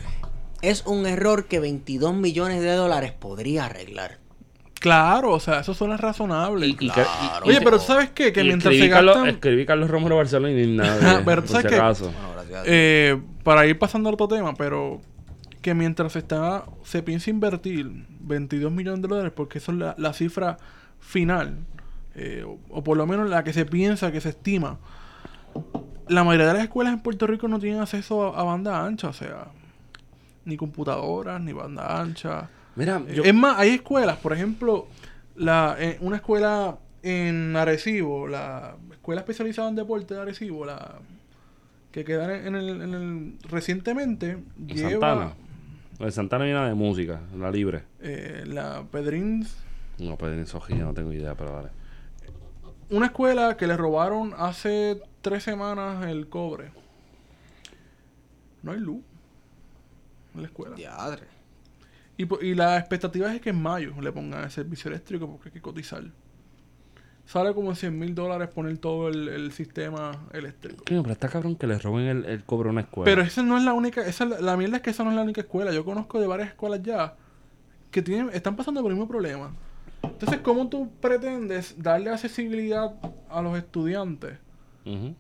[0.63, 4.20] es un error que 22 millones de dólares podría arreglar.
[4.81, 6.67] Claro, o sea, eso suena razonable.
[6.67, 7.09] Y- y- Claro.
[7.45, 8.33] Oye, pero ¿tú sabes qué?
[8.33, 9.35] Que y mientras escribí se Carlos, gastan...
[9.35, 11.23] escribí Carlos Romero Barcelona y ni nada.
[11.25, 12.01] Pero tú por sabes.
[12.01, 12.63] Bueno, a Dios.
[12.67, 15.01] Eh, para ir pasando al otro tema, pero
[15.63, 19.95] que mientras se está se piensa invertir 22 millones de dólares, porque eso es la,
[19.99, 20.57] la cifra
[20.99, 21.57] final,
[22.15, 24.79] eh, o, o por lo menos la que se piensa, que se estima,
[26.09, 29.09] la mayoría de las escuelas en Puerto Rico no tienen acceso a, a banda ancha,
[29.09, 29.49] o sea,
[30.47, 32.49] ni computadoras, ni banda ancha.
[32.77, 34.87] Mira, yo, Es más, hay escuelas, por ejemplo,
[35.35, 40.99] la, eh, una escuela en Arecibo, la escuela especializada en deporte de Arecibo, la
[41.93, 45.33] que queda en el, en el recientemente lleva Santana.
[45.99, 47.83] Lo de Santana viene de música, la libre.
[48.01, 49.47] eh, la Pedrín,
[49.99, 51.69] No, en eso no tengo idea, pero vale.
[52.91, 56.71] una escuela que le robaron hace tres semanas el cobre.
[58.63, 59.03] No hay luz
[60.35, 60.77] en la escuela.
[60.77, 61.40] Diadre.
[62.43, 65.63] Y, la expectativa es que en mayo le pongan el servicio eléctrico porque hay que
[65.63, 66.03] cotizar.
[67.25, 70.85] Sale como en 100 mil dólares poner todo el, el sistema eléctrico.
[70.87, 73.05] Coño, pero está cabrón que le roben el, el cobre a una escuela.
[73.05, 75.11] Pero esa no es la única, esa es la, la mierda es que esa no
[75.11, 75.73] es la única escuela.
[75.73, 77.15] Yo conozco de varias escuelas ya
[77.91, 79.53] que tienen, están pasando por el mismo problema.
[80.03, 82.95] Entonces, ¿cómo tú pretendes darle accesibilidad
[83.29, 84.39] a los estudiantes
[84.85, 85.15] Ujú.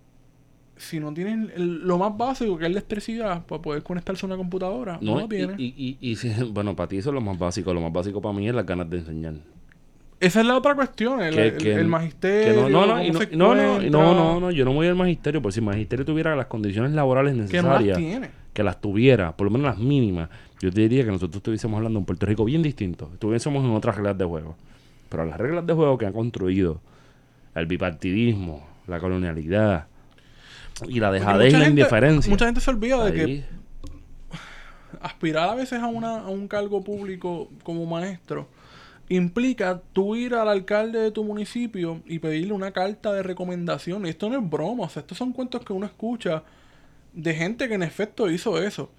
[0.80, 4.28] Si no tienen el- lo más básico que es la electricidad para poder conectarse a
[4.28, 4.98] una computadora?
[5.00, 5.54] No, No, lo y, tiene.
[5.58, 6.16] y, y,
[6.52, 7.72] bueno, para ti eso es lo más básico.
[7.74, 9.34] Lo más básico para mí es las ganas de enseñar.
[10.18, 12.68] Esa es la otra cuestión, el, Que- el- que- el que magisterio.
[12.68, 14.94] no, no, no, no, no, no, y encuentra, no, no, no, yo no voy al
[14.94, 18.30] magisterio, por si el magisterio tuviera las condiciones laborales Que no las necesarias, tiene.
[18.52, 20.28] que las tuviera, por lo menos las mínimas,
[20.60, 23.70] yo te diría que nosotros estuviésemos hablando de un Puerto Rico bien distinto, estuviésemos en
[23.70, 24.56] otras reglas de juego.
[25.08, 26.82] Pero las reglas de juego que han construido
[27.54, 29.86] el bipartidismo, la colonialidad
[30.88, 32.30] y la dejadez y la gente- indiferencia.
[32.30, 33.44] Mucha gente se olvida de que
[35.00, 38.48] aspirar a veces a, una, a un cargo público como maestro
[39.08, 44.06] implica tú ir al alcalde de tu municipio y pedirle una carta de recomendación.
[44.06, 46.44] Y esto no es broma, o sea, estos son cuentos que uno escucha
[47.12, 48.90] de gente que en efecto hizo eso.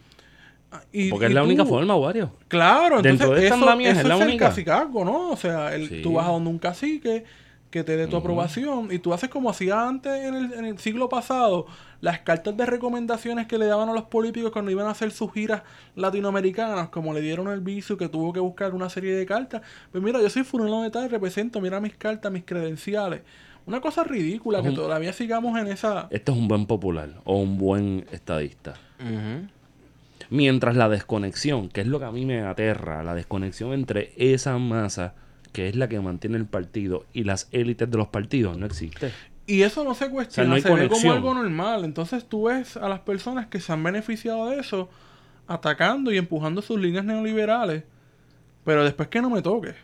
[0.91, 2.33] Y, porque y es la tú- única forma, Wario.
[2.49, 4.47] Claro, entonces Dentro de eso, andamia es eso la es el única.
[4.49, 5.29] cacicazgo, ¿no?
[5.29, 6.01] O sea, el, Sí.
[6.01, 7.23] tú vas a donde un cacique
[7.71, 10.77] que te dé tu aprobación y tú haces como hacía antes en el, en el
[10.77, 11.65] siglo pasado,
[12.01, 15.31] las cartas de recomendaciones que le daban a los políticos cuando iban a hacer sus
[15.33, 15.63] giras
[15.95, 19.61] latinoamericanas, como le dieron el vicio que tuvo que buscar una serie de cartas.
[19.91, 23.21] Pues mira, yo soy fulano de tal, represento, mira mis cartas, mis credenciales.
[23.65, 26.07] Una cosa ridícula Es que un- todavía sigamos en esa...
[26.11, 28.73] Este es un buen popular o un buen estadista.
[30.29, 34.57] Mientras la desconexión, que es lo que a mí me aterra, la desconexión entre esa
[34.57, 35.13] masa
[35.51, 39.11] que es la que mantiene el partido y las élites de los partidos no existe.
[39.47, 41.83] Y eso no se cuestiona, no hay se ve como algo normal.
[41.83, 44.89] Entonces tú ves a las personas que se han beneficiado de eso
[45.47, 47.83] atacando y empujando sus líneas neoliberales,
[48.63, 49.75] pero después que no me toques.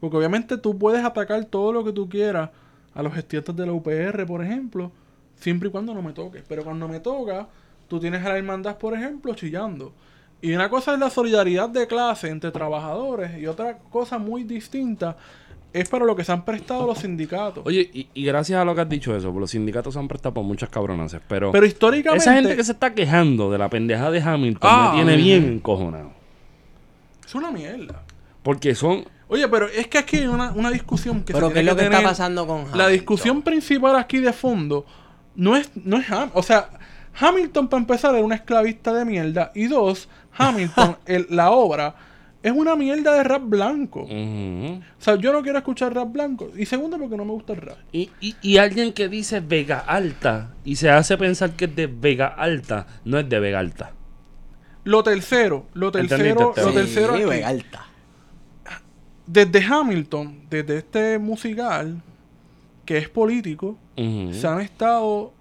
[0.00, 2.50] Porque obviamente tú puedes atacar todo lo que tú quieras
[2.94, 4.90] a los estudiantes de la UPR, por ejemplo,
[5.36, 6.42] siempre y cuando no me toques.
[6.48, 7.48] Pero cuando me toca,
[7.88, 9.92] tú tienes a la hermandad, por ejemplo, chillando.
[10.42, 15.16] Y una cosa es la solidaridad de clase entre trabajadores y otra cosa muy distinta
[15.72, 17.62] es para lo que se han prestado los sindicatos.
[17.66, 20.34] Oye, y, y gracias a lo que has dicho eso, los sindicatos se han prestado
[20.34, 22.22] por muchas cabronaces, pero, Pero históricamente.
[22.24, 25.44] esa gente que se está quejando de la pendeja de Hamilton Ah, me tiene bien
[25.52, 26.10] encojonado.
[27.24, 28.02] Es una mierda.
[28.42, 29.04] Porque son...
[29.28, 31.76] Oye, pero es que aquí hay una, una discusión que Pero se ¿qué es lo
[31.76, 32.92] que está pasando con La Hamilton?
[32.92, 34.84] discusión principal aquí de fondo
[35.36, 36.68] no es, no es Ham- O sea,
[37.18, 39.52] Hamilton, para empezar, era un esclavista de mierda.
[39.54, 41.94] Y dos, Hamilton, el- la obra,
[42.42, 44.02] es una mierda de rap blanco.
[44.04, 46.50] O sea, yo no quiero escuchar rap blanco.
[46.56, 47.76] Y segundo, porque no me gusta el rap.
[47.92, 51.86] Y, y, y alguien que dice Vega Alta y se hace pensar que es de
[51.86, 53.92] Vega Alta, no es de Vega Alta.
[54.84, 57.24] Lo tercero, lo tercero, lo tercero Sí.
[57.24, 57.84] Vega Alta.
[59.26, 62.00] desde Hamilton, desde este musical,
[62.86, 65.32] que es político, se han estado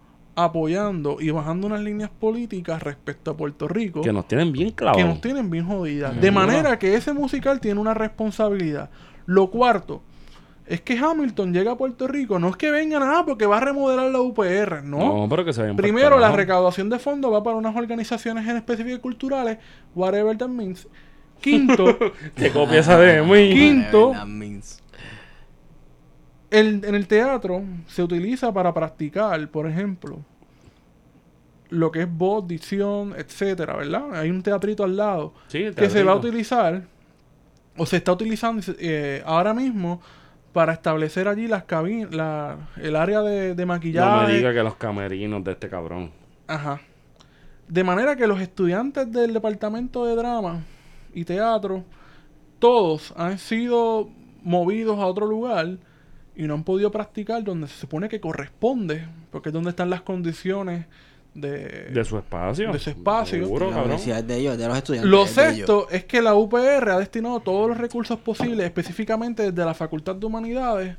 [0.44, 5.02] apoyando y bajando unas líneas políticas respecto a Puerto Rico Que nos tienen bien clavados.
[5.02, 6.20] que nos tienen bien jodidas.
[6.20, 8.90] De manera que ese musical tiene una responsabilidad.
[9.26, 10.02] Lo cuarto
[10.66, 13.60] es que Hamilton llega a Puerto Rico, no es que vengan ah, porque va a
[13.60, 15.22] remodelar la UPR, no.
[15.24, 18.58] No, pero que se vayan Primero, la recaudación de fondos va para unas organizaciones en
[18.58, 19.58] específicas culturales,
[19.96, 20.88] whatever that means.
[21.42, 21.98] Quinto,
[22.36, 23.50] Te copia esa de muy.
[23.54, 24.12] Quinto.
[24.12, 24.84] That means-
[26.52, 30.20] el- en el teatro se utiliza para practicar, por ejemplo,
[31.70, 34.16] lo que es voz, dicción, etcétera, ¿verdad?
[34.16, 36.84] Hay un teatrito al lado Sí, que se va a utilizar
[37.78, 40.02] o se está utilizando eh, ahora mismo
[40.52, 44.28] para establecer allí las cabinas, la, el área de, de No maquillaje.
[44.28, 46.12] me diga que los camerinos de este cabrón.
[46.48, 46.82] Ajá.
[47.68, 50.62] De manera que los estudiantes del departamento de drama
[51.14, 51.84] y teatro,
[52.58, 54.10] todos han sido
[54.42, 55.78] movidos a otro lugar
[56.36, 60.02] y no han podido practicar donde se supone que corresponde, porque es donde están las
[60.02, 60.88] condiciones
[61.42, 61.90] de...
[61.92, 62.72] De su espacio.
[62.72, 63.44] De su espacio.
[63.44, 63.92] Seguro, la cabrón.
[63.92, 65.12] universidad de ellos, de los estudiantes.
[65.12, 69.74] Lo sexto es que la UPR ha destinado todos los recursos posibles, específicamente desde la
[69.74, 70.98] Facultad de Humanidades,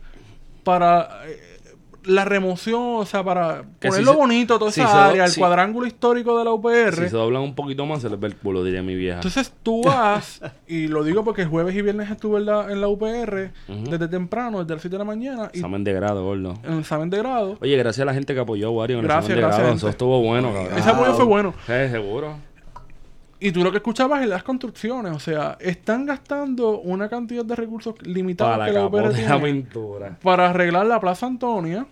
[0.64, 1.60] para eh,
[2.05, 5.31] la remoción, o sea, para Que ponerlo si bonito toda si esa se- área, el
[5.31, 6.95] si- cuadrángulo histórico de la UPR.
[7.05, 9.17] Si se doblan un poquito más, se les ve el culo, diría mi vieja.
[9.17, 12.89] Entonces tú vas, y lo digo porque jueves y viernes estuve en la, en la
[12.89, 16.55] UPR, desde temprano, desde las 7 de la mañana, y Examen de grado, gordo.
[16.65, 17.59] en el examen de grado.
[17.61, 19.59] Oye, gracias a la gente que apoyó a Wario en el Gracias, examen de gracias,
[19.59, 19.71] grado.
[19.73, 19.79] gente.
[19.81, 20.79] Eso estuvo bueno, cabrón.
[20.79, 21.55] Ese apoyo fue bueno.
[21.67, 22.35] Sí, seguro.
[23.43, 27.57] Y tú lo que escuchabas en las construcciones, o sea, están gastando una cantidad de
[27.57, 29.64] recursos limitados Para que la UPR tiene
[30.22, 31.86] para arreglar la Plaza Antonia.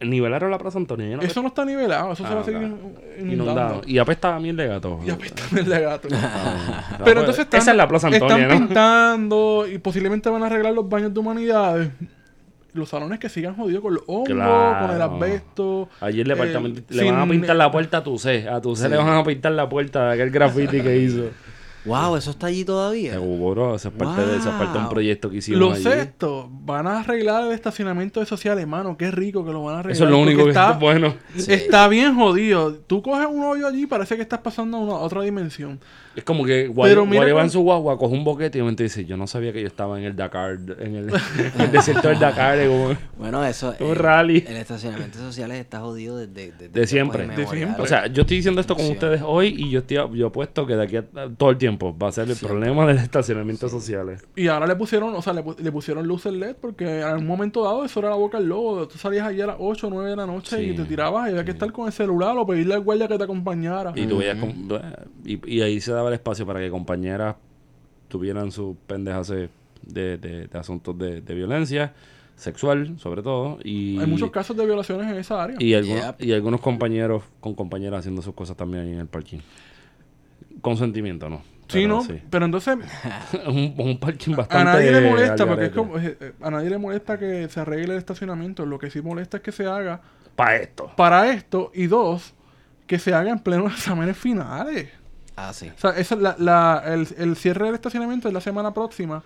[0.00, 1.16] Nivelaron la Plaza Antonio.
[1.16, 1.22] ¿no?
[1.22, 2.64] Eso no está nivelado, eso se Ah, va a seguir ok.
[3.20, 3.32] in- Inundado.
[3.32, 3.82] inundando.
[3.86, 4.98] Y apesta a miel de gato.
[5.06, 6.08] Y apesta el de gato.
[6.14, 8.66] Ah, Pero pues, entonces están, Esa es la Plaza Antonia, están ¿no?
[8.66, 11.90] pintando y posiblemente van a arreglar los baños de humanidades.
[12.74, 14.86] Los salones que sigan jodidos con los hongos, Claro.
[14.86, 15.88] con el asbesto.
[16.00, 18.48] Allí el eh, departamento le sin- van a pintar la puerta a tu C.
[18.48, 21.24] A tu C le van a pintar la puerta de aquel graffiti que hizo.
[21.84, 23.12] Wow, eso está allí todavía.
[23.12, 25.82] Seguro, eso es parte, de, parte un proyecto que hicimos Lo allí.
[25.82, 28.96] sexto, van a arreglar el estacionamiento de sociales, hermano.
[28.98, 29.92] Qué rico que lo van a arreglar.
[29.96, 31.14] Eso es lo único que está, bueno.
[31.34, 32.74] Está bien jodido.
[32.74, 35.80] Tú coges un hoyo allí parece que estás pasando a una, a otra dimensión.
[36.18, 38.58] Es como que Pero Wario, mira Wario va con- en su guagua, coge un boquete
[38.58, 41.08] y momento dice, yo no sabía que yo estaba en el Dakar, en el,
[41.54, 43.74] en el desierto del Dakar, como- Bueno, eso.
[43.80, 44.44] Un eh, rally.
[44.46, 46.52] El estacionamiento sociales está jodido desde.
[46.52, 47.28] desde de siempre.
[47.78, 48.92] O sea, yo estoy diciendo esto con Sí.
[48.92, 51.04] ustedes hoy y yo estoy yo apuesto que de aquí a
[51.36, 54.26] todo el tiempo va a ser el problema del estacionamiento sociales.
[54.36, 57.26] Y ahora le pusieron, o sea, le, pu- le pusieron luces LED porque en un
[57.26, 58.88] momento dado eso era la boca del lobo.
[58.88, 60.70] Tú salías allí a las 8 o 9 de la noche Sí.
[60.70, 63.18] y te tirabas y había que estar con el celular o pedirle al guardia que
[63.18, 63.92] te acompañara.
[63.94, 64.36] Y, tú veías
[65.24, 67.36] y, y ahí se daba el espacio para que compañeras
[68.08, 69.48] tuvieran sus pendejas de,
[69.82, 71.92] de, de- de asuntos de, de violencia
[72.36, 73.58] sexual, sobre todo.
[73.64, 75.56] Y, Hay muchos casos de violaciones en esa área.
[75.58, 76.22] y, algunos, Yep.
[76.22, 79.38] y algunos compañeros con compañeras haciendo sus cosas también ahí en el parking.
[80.60, 81.38] Consentimiento, ¿no?
[81.68, 82.02] sí, Pero ¿no?
[82.02, 82.20] sí.
[82.30, 82.76] Pero entonces
[83.46, 84.70] un, un parking bastante.
[84.70, 87.60] a nadie le molesta porque es como, eh, eh, a nadie le molesta que se
[87.60, 88.66] arregle el estacionamiento.
[88.66, 90.00] Lo que sí molesta es que se haga
[90.34, 90.90] Pa' esto.
[90.96, 92.34] para esto y dos,
[92.86, 94.88] que se haga en plenos exámenes finales.
[95.40, 95.70] Ah, sí.
[95.76, 99.22] O sea, esa es la, la- el, el cierre del estacionamiento es la semana próxima.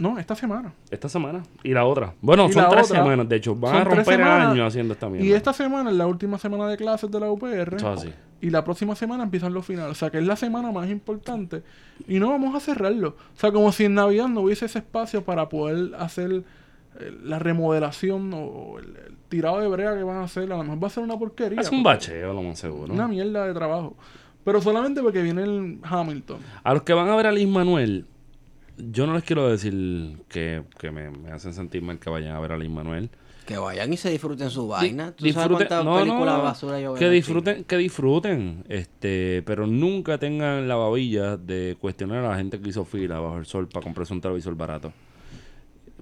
[0.00, 0.72] No, esta semana.
[0.90, 1.42] Esta semana.
[1.62, 2.14] Y la otra.
[2.22, 3.28] Bueno, Y son tres otra, semanas.
[3.28, 5.26] De hecho, van a romper años haciendo esta mierda.
[5.26, 7.74] Y esta semana es la última semana de clases de la UPR.
[7.76, 8.12] Eso es así.
[8.40, 9.92] Y la próxima semana empiezan los finales.
[9.92, 11.62] O sea, que es la semana más importante.
[12.08, 13.08] Y no vamos a cerrarlo.
[13.10, 16.32] O sea, como si en Navidad no hubiese ese espacio para poder hacer
[16.98, 20.44] eh, la remodelación o el, el tirado de brea que van a hacer.
[20.50, 21.60] A lo mejor va a ser una porquería.
[21.60, 22.94] Es un bacheo, lo más seguro.
[22.94, 23.94] Una mierda de trabajo.
[24.44, 26.38] Pero solamente porque viene el Hamilton.
[26.62, 28.06] A los que van a ver a Liz Manuel,
[28.78, 32.40] yo no les quiero decir que, que me, me hacen sentir mal que vayan a
[32.40, 33.10] ver a Liz Manuel.
[33.46, 35.12] Que vayan y se disfruten su vaina.
[35.12, 38.64] ¿Tú Disfruten- sabes cuántas no, no, películas no, basura yo veo que disfruten, que disfruten,
[38.68, 43.38] este, pero nunca tengan la babilla de cuestionar a la gente que hizo fila bajo
[43.38, 44.92] el sol para comprarse un televisor barato.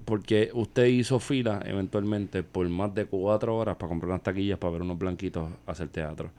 [0.05, 4.71] Porque usted hizo fila eventualmente por más de cuatro horas para comprar unas taquillas para
[4.73, 6.31] ver unos blanquitos hacer teatro.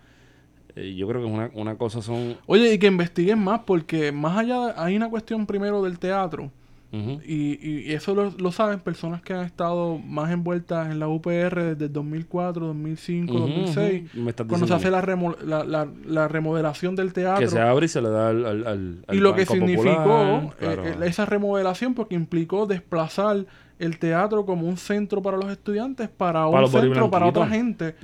[0.77, 2.37] Eh, yo creo que es una, una cosa son...
[2.47, 6.51] Oye, y que investiguen más, porque más allá de- hay una cuestión primero del teatro.
[6.93, 11.07] Y, y- y eso lo, lo saben personas que han estado más envueltas en la
[11.07, 14.11] UPR desde el 2004, 2005, Ujú, 2006.
[14.12, 14.21] ujú.
[14.25, 17.39] Me estás Cuando se hace la, remo- la, la- la remodelación del teatro.
[17.39, 20.53] Que se abre y se le da al, al, y lo que significó Popular, eh,
[20.59, 20.85] claro.
[20.85, 23.47] eh, esa remodelación, porque implicó desplazar
[23.79, 27.95] el teatro como un centro para los estudiantes, para un Para centro para otra gente.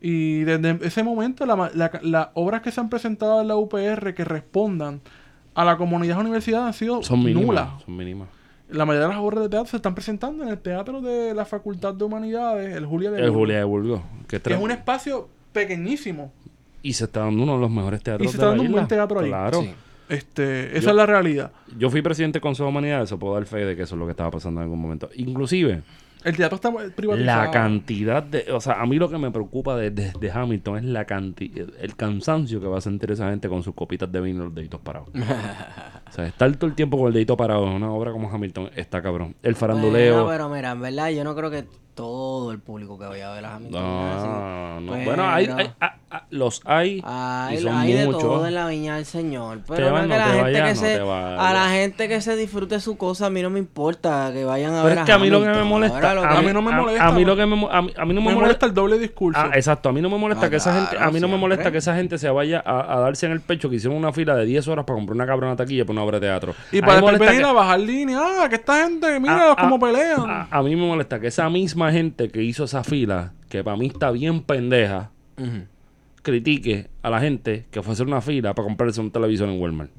[0.00, 3.56] Y desde ese momento la ma- la- las obras que se han presentado en la
[3.56, 5.00] UPR que respondan
[5.54, 7.44] a la comunidad de universidad han sido Son mínimas.
[7.46, 7.68] nulas.
[7.84, 8.28] Son mínimas.
[8.68, 11.44] La mayoría de las obras de teatro se están presentando en el Teatro de la
[11.44, 14.00] Facultad de Humanidades, el Julia de El Burgos, Julia de Burgos.
[14.28, 16.32] Que, que es un espacio pequeñísimo.
[16.82, 18.62] Y se está dando uno de los mejores teatros Y se de está la dando
[18.62, 18.76] un isla.
[18.80, 19.28] buen teatro ahí.
[19.28, 19.62] Claro.
[19.62, 19.74] Sí.
[20.08, 21.52] Este, esa Yo- es la realidad.
[21.78, 23.98] Yo fui presidente del Consejo de Humanidades, eso puedo dar fe de que eso es
[23.98, 25.08] lo que estaba pasando en algún momento.
[25.14, 25.82] Inclusive,
[26.26, 27.44] El teatro está privatizado.
[27.44, 28.50] la cantidad de...
[28.52, 31.66] O sea, a mí lo que me preocupa de, de- de Hamilton es la cantidad...
[31.80, 34.54] El cansancio que va a sentir esa gente con sus copitas de vino y los
[34.54, 35.08] deditos parados.
[35.14, 38.70] o sea, estar todo el tiempo con el dedito parado en una obra como Hamilton
[38.76, 39.36] está cabrón.
[39.42, 40.24] El faranduleo...
[40.24, 41.64] Bueno, pero mira, en verdad yo no creo que
[41.94, 43.82] todo el público que vaya a ver a Hamilton.
[43.82, 44.92] No, no.
[44.92, 45.70] Pero- Bueno, hay, hay-
[46.30, 48.22] los hay Hay, y son hay de muchos.
[48.22, 49.60] todo en la viña del Señor.
[49.68, 51.00] Pero van, no que no la te gente que no se,
[51.40, 54.74] a la gente que se disfrute su cosa, a mí no me importa que vayan
[54.74, 56.10] a Pero ver es que a mí lo que me molesta...
[56.10, 58.20] A mí no me molesta, A mí lo que me, a mí, a mí no
[58.20, 58.40] me, Me molesta...
[58.40, 59.40] molesta el doble discurso.
[59.40, 59.88] Ah, exacto.
[59.88, 61.78] A mí no me molesta Ah, que esa gente, a mí no me molesta que
[61.78, 64.44] esa gente se vaya a, a darse en el pecho que hicieron una fila de
[64.46, 66.54] 10 horas para comprar una cabrona taquilla para una obra de teatro.
[66.72, 68.18] y para después venir a bajar línea.
[68.22, 70.46] Ah, que esta gente, mira Ah, cómo pelean.
[70.50, 73.86] A, mí me molesta que esa misma gente que hizo esa fila, que para mí
[73.86, 75.10] está bien pendeja.
[76.26, 79.60] Critique a la gente que fue a hacer una fila para comprarse un televisor en
[79.60, 79.90] Walmart.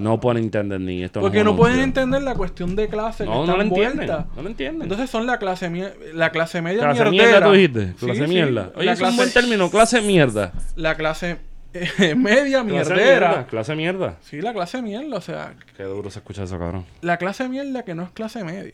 [0.00, 1.20] No pueden entender ni esto.
[1.20, 4.00] Porque no pueden entender la cuestión de clase que No, está no lo entienden.
[4.02, 4.26] envuelta.
[4.36, 4.82] No lo entienden.
[4.82, 5.70] Entonces son la clase
[6.14, 7.10] la clase media clase mierdera.
[7.10, 7.86] mierda, tú dijiste.
[7.98, 8.32] Sí, Clase sí.
[8.32, 8.72] mierda.
[8.76, 10.52] Oye, la es un clase, buen término, clase mierda.
[10.76, 11.38] La clase
[11.74, 12.96] eh, media Clase mierdera.
[13.28, 13.46] mierda.
[13.46, 14.16] Clase mierda.
[14.20, 16.84] Sí, la clase mierda, o sea, Qué duro se escucha eso, cabrón.
[17.02, 18.72] la clase mierda que no es clase media.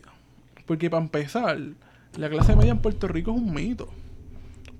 [0.66, 1.58] Porque para empezar,
[2.16, 3.88] la clase media en Puerto Rico es un mito.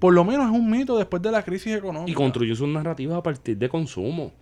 [0.04, 2.10] Por lo menos es un mito después de la crisis económica.
[2.12, 4.32] Y construyó sus narrativas a partir de consumo.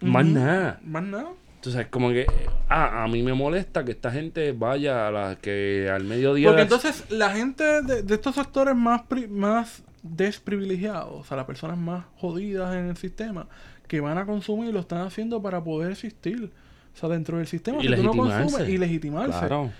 [0.00, 0.78] Más nada.
[0.84, 1.30] Más nada.
[1.56, 2.26] Entonces, como que
[2.68, 6.46] ah, a mí me molesta que esta gente vaya a la que al mediodía.
[6.46, 11.46] Porque entonces la gente de, de estos sectores más, pri- más desprivilegiados, o sea, las
[11.46, 13.48] personas más jodidas en el sistema,
[13.88, 16.52] que van a consumir, lo están haciendo para poder existir.
[16.94, 18.42] O sea, dentro del sistema, Y si tú no legitimarse.
[18.44, 19.46] consumes y legitimarse.
[19.48, 19.72] Claro.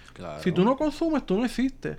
[0.42, 1.98] Si tú no consumes, tú no existes.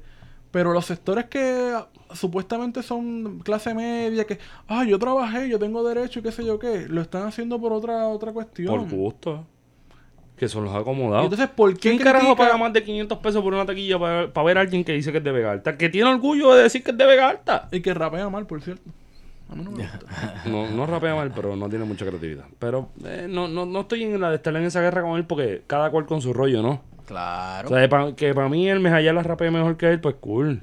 [0.55, 1.75] Pero los sectores que
[2.13, 4.39] supuestamente son clase media, que,
[4.69, 7.73] ah, yo trabajé, yo tengo derecho y qué sé yo qué, lo están haciendo por
[7.73, 8.67] otra otra cuestión.
[8.67, 9.45] Por gusto.
[10.37, 11.25] Que son los acomodados.
[11.25, 14.45] entonces, ¿por qué ¿Quién carajo paga más de 500 pesos por una taquilla para, para
[14.45, 15.77] ver a alguien que dice que es de Vega Alta?
[15.77, 17.67] Que tiene orgullo de decir que es de Vega Alta.
[17.73, 18.89] Y que rapea mal, por cierto.
[19.49, 19.99] A mí no me gusta.
[20.49, 22.45] No, no rapea mal, pero no tiene mucha creatividad.
[22.59, 25.25] Pero eh, no, no, no estoy en la de estar en esa guerra con él
[25.25, 26.94] porque cada cual con su rollo, ¿no?
[27.05, 27.69] Claro.
[27.69, 30.61] O sea, pa- que para mí el Mejayala rapea mejor que él, pues cool.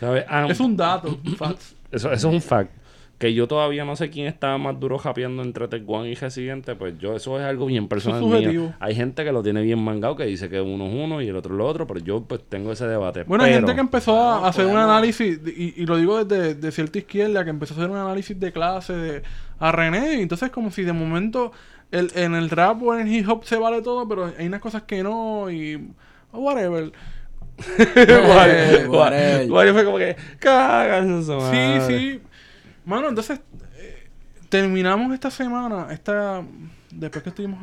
[0.00, 0.24] ¿Sabes?
[0.28, 1.74] Ah, es un dato, facts.
[1.90, 2.70] Eso, eso es un fact.
[3.18, 6.98] Que yo todavía no sé quién está más duro japeando entre Tecuán y Residente, pues
[6.98, 8.72] yo, eso es algo bien personal mío.
[8.80, 11.36] Hay gente que lo tiene bien mangado, que dice que uno es uno y el
[11.36, 13.22] otro es lo otro, pero yo pues tengo ese debate.
[13.22, 16.72] Bueno, hay gente que empezó a hacer un análisis, y, y lo digo desde de
[16.72, 19.22] cierta izquierda, que empezó a hacer un análisis de clase de,
[19.60, 21.52] a René, y entonces como si de momento
[21.92, 24.60] el, en el rap o en el hip hop se vale todo, pero hay unas
[24.60, 25.88] cosas que no, y
[26.32, 26.92] whatever.
[28.88, 29.50] Whatever.
[29.50, 31.86] Wario fue como que, cagas eso, Sí, madre".
[31.86, 32.20] sí.
[32.84, 33.40] Mano, entonces
[33.78, 34.08] eh,
[34.48, 36.42] terminamos esta semana, esta
[36.90, 37.58] después que estuvimos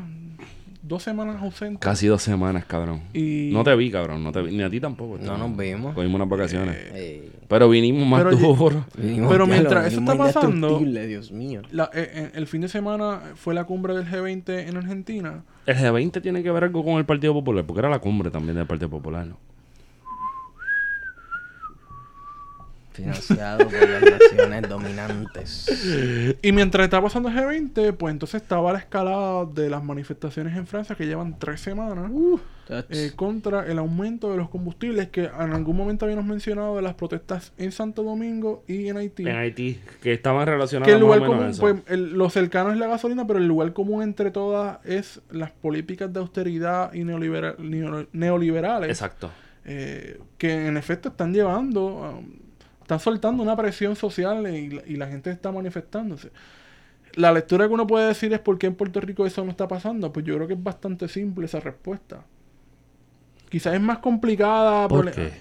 [0.84, 1.80] dos semanas ausentes.
[1.80, 3.01] Casi dos semanas, cabrón.
[3.13, 4.24] Y- No te vi, cabrón.
[4.24, 4.55] No te vi.
[4.57, 5.17] Ni a ti tampoco.
[5.19, 5.93] No nos vimos.
[5.93, 6.76] Cogimos unas vacaciones.
[6.93, 8.86] Ey, pero vinimos más Pero- duro.
[8.97, 11.61] vinimos- Pero mientras eso está pasando- indestructible, Dios mío.
[11.72, 15.43] La- eh, eh, el fin de semana fue la cumbre del G20 en Argentina.
[15.67, 18.55] El G20 tiene que ver algo con el Partido Popular, porque era la cumbre también
[18.55, 19.38] del Partido Popular, ¿no?
[23.02, 26.38] Financiado por las naciones dominantes.
[26.41, 30.68] Y mientras estaba pasando el G20, pues entonces estaba la escalada de las manifestaciones en
[30.68, 32.12] Francia que llevan tres semanas
[32.89, 36.93] eh, contra el aumento de los combustibles que en algún momento habíamos mencionado de las
[36.93, 39.24] protestas en Santo Domingo y en Haití.
[39.28, 42.88] En Haití, que estaban relacionados que el lugar común, pues el- lo cercano es la
[42.88, 48.08] gasolina, pero el lugar común entre todas es las políticas de austeridad y neolibera- neo-
[48.14, 48.89] neoliberales.
[48.89, 49.30] Exacto.
[49.64, 51.86] eh, que en efecto están llevando,
[52.20, 52.26] um,
[52.95, 56.29] están soltando una presión social y, la- y la gente está manifestándose.
[57.15, 59.67] La lectura que uno puede decir es por qué en Puerto Rico eso no está
[59.67, 60.11] pasando.
[60.11, 62.23] Pues yo creo que es bastante simple esa respuesta.
[63.49, 65.31] Quizás es más complicada ¿Por por- qué?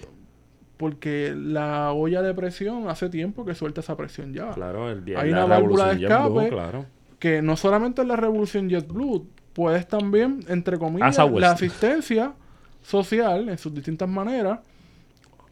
[0.77, 4.49] porque la olla de presión hace tiempo que suelta esa presión ya.
[4.51, 6.49] Claro, el día Hay la una válvula de escape.
[6.49, 6.85] claro.
[7.19, 12.33] Que no solamente es la revolución JetBlue, puedes también, entre comillas, la asistencia
[12.81, 14.59] social en sus distintas maneras,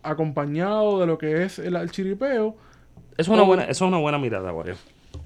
[0.03, 2.55] acompañado de lo que es el, el chiripeo,
[3.17, 4.75] Es una O- buena, eso es una buena mirada, Wario.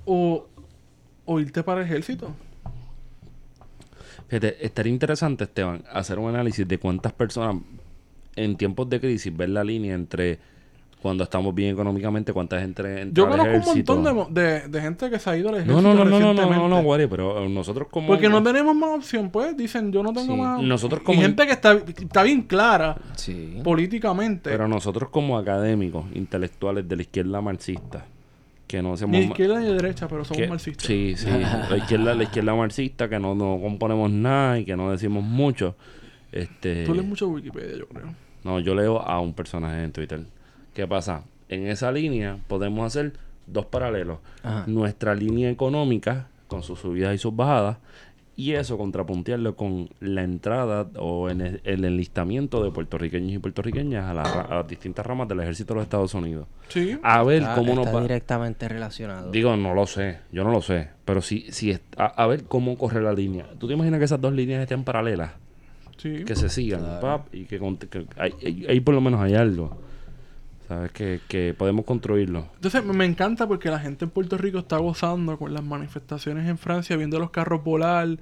[0.05, 0.47] o,
[1.25, 2.31] o irte para el ejército.
[4.27, 7.61] Fíjate, estaría interesante, Esteban, hacer un análisis de cuántas personas
[8.35, 10.39] en tiempos de crisis ver la línea entre
[11.03, 13.95] cuando estamos bien económicamente, cuánta gente entra Yo al conozco un ejército.
[13.95, 16.19] montón de, de, de gente que se ha ido al No, ejército no, no, no,
[16.19, 18.07] no, no, no, no, Wari, pero eh, nosotros como...
[18.07, 19.55] Porque no tenemos más opción, pues.
[19.55, 20.39] Dicen, yo no tengo Sí.
[20.41, 20.61] más...
[20.63, 23.59] Nosotros Y como- gente que está, está bien clara Sí.
[23.63, 24.49] políticamente.
[24.49, 28.05] Pero nosotros como académicos, intelectuales de la izquierda marxista,
[28.65, 29.15] que no hacemos...
[29.17, 30.85] ni izquierda ni de derecha, pero somos que- marxistas.
[30.87, 31.27] Sí, sí.
[31.69, 35.75] La izquierda, la izquierda marxista, que no, no componemos nada y que no decimos mucho.
[36.31, 38.05] Este, Tú lees mucho Wikipedia, yo creo.
[38.43, 40.21] No, yo leo a un personaje en Twitter.
[40.73, 41.23] ¿Qué pasa?
[41.49, 43.13] En esa línea podemos hacer
[43.47, 44.19] dos paralelos.
[44.43, 44.63] Ajá.
[44.67, 47.77] Nuestra línea económica, con sus subidas y sus bajadas,
[48.35, 54.05] y eso contrapuntearlo con la entrada o en el, el enlistamiento de puertorriqueños y puertorriqueñas
[54.05, 56.47] a, la ra- a las distintas ramas del ejército de los Estados Unidos.
[56.69, 56.97] Sí.
[57.03, 58.01] A ver Está- cómo está nos va.
[58.01, 59.29] directamente relacionado.
[59.29, 62.45] Digo, no lo sé, yo no lo sé, pero sí, sí es- a, a ver
[62.45, 63.45] cómo corre la línea.
[63.59, 65.33] ¿Tú te imaginas que esas dos líneas estén paralelas?
[65.97, 66.25] Sí.
[66.25, 69.77] que se sigan, pap, y que, que ahí, ahí- ahí por lo menos hay algo.
[70.67, 70.91] ¿Sabes?
[70.91, 72.47] Que, que podemos construirlo.
[72.55, 76.57] Entonces me encanta porque la gente en Puerto Rico está gozando con las manifestaciones en
[76.57, 78.17] Francia, viendo los carros volar,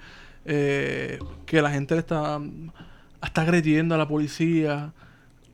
[0.46, 2.40] eh, que la gente le está
[3.22, 4.92] hasta agrediendo a la policía.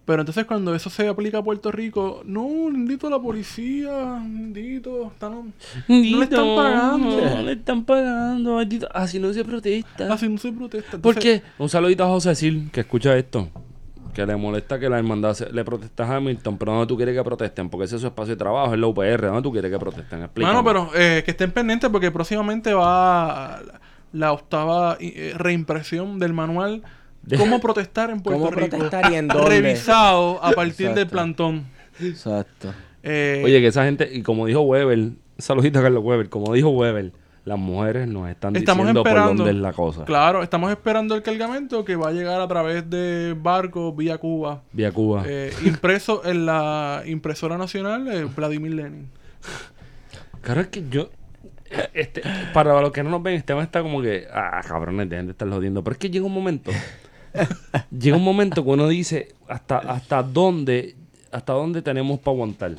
[0.05, 5.53] Pero entonces cuando eso se aplica a Puerto Rico, no, bendito la policía, bendito, están
[5.89, 7.21] no le están pagando.
[7.35, 8.55] No le están pagando.
[8.55, 8.87] maldito.
[8.93, 10.13] Así no se protesta.
[10.13, 10.97] así no se protesta.
[10.97, 11.61] ¿Por Entonces, qué?
[11.61, 13.49] Un saludito a José Sil, que escucha esto.
[14.13, 17.15] Que le molesta que la hermandad se- le protesta a Hamilton, pero ¿dónde tú quieres
[17.15, 17.69] que protesten?
[17.69, 19.27] Porque ese es su espacio de trabajo, es la UPR.
[19.27, 20.23] ¿Dónde tú quieres que protesten?
[20.23, 20.53] Explícame.
[20.53, 23.61] Mano, pero eh, que estén pendientes porque próximamente va
[24.13, 26.81] la, octava eh, reimpresión del manual
[27.37, 28.77] Cómo protestar en Puerto ¿Cómo Rico.
[28.77, 29.49] protestar y en dónde?
[29.49, 31.65] Revisado a partir del plantón.
[31.99, 32.73] Exacto.
[33.03, 36.69] Eh, Oye, que esa gente, y como dijo Weber, saludito a Carlos Weber, como dijo
[36.69, 37.11] Weber,
[37.47, 40.03] las mujeres nos están Estamos diciendo por dónde es la cosa.
[40.05, 44.63] Claro, estamos esperando el cargamento que va a llegar a través de barco vía Cuba.
[44.73, 45.23] Vía Cuba.
[45.25, 49.09] eh, impreso en la impresora nacional eh, Vladimir Lenin.
[50.41, 51.09] Claro, es que yo.
[51.71, 52.21] eh, Este,
[52.53, 54.27] para los que no nos ven, este tema está como que.
[54.31, 55.83] Ah, cabrones, dejen de estar jodiendo.
[55.83, 56.71] Pero es que llega un momento.
[57.97, 60.95] llega un momento que uno dice hasta, hasta dónde.
[61.31, 62.71] Hasta dónde tenemos para aguantar.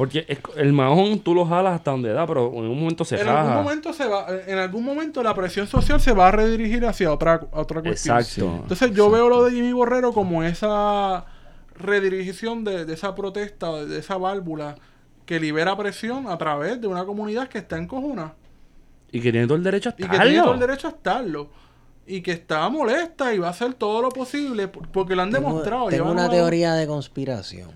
[0.00, 3.20] Porque es- el mahón tú lo jalas hasta donde da, pero en un momento se
[3.20, 6.86] En algún momento se va, en algún momento la presión social se va a redirigir
[6.86, 8.16] hacia otra, otra cuestión.
[8.18, 8.60] Exacto.
[8.62, 11.26] Entonces yo veo lo de Jimmy Borrero como esa
[11.76, 14.76] redirigición de, de esa protesta, de, de esa válvula
[15.26, 18.32] que libera presión a través de una comunidad que está en cojuna
[19.12, 20.18] Y que tiene todo el derecho a y estarlo.
[20.22, 21.48] que tiene todo el derecho a estarlo
[22.06, 25.30] y que está molesta y va a hacer todo lo posible por- porque lo han
[25.30, 25.88] Tengo, demostrado.
[25.88, 27.70] tengo una a- teoría de conspiración.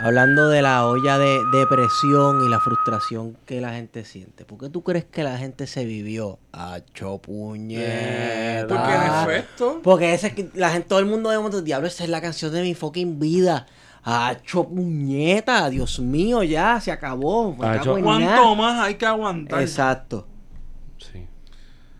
[0.00, 4.44] Hablando de la olla de depresión y la frustración que la gente siente.
[4.44, 6.38] ¿Por qué tú crees que la gente se vivió?
[6.52, 6.78] a
[7.20, 8.66] puñeta.
[8.68, 9.02] Porque en
[9.36, 12.10] efecto, Porque ese es que la gente, todo el mundo de momento, diablo, esa es
[12.10, 13.66] la canción de mi fucking vida.
[14.04, 17.50] Hacho puñeta, Dios mío, ya se acabó.
[17.60, 19.60] en ¿cuánto más hay que aguantar?
[19.60, 20.28] Exacto.
[20.98, 21.26] Sí.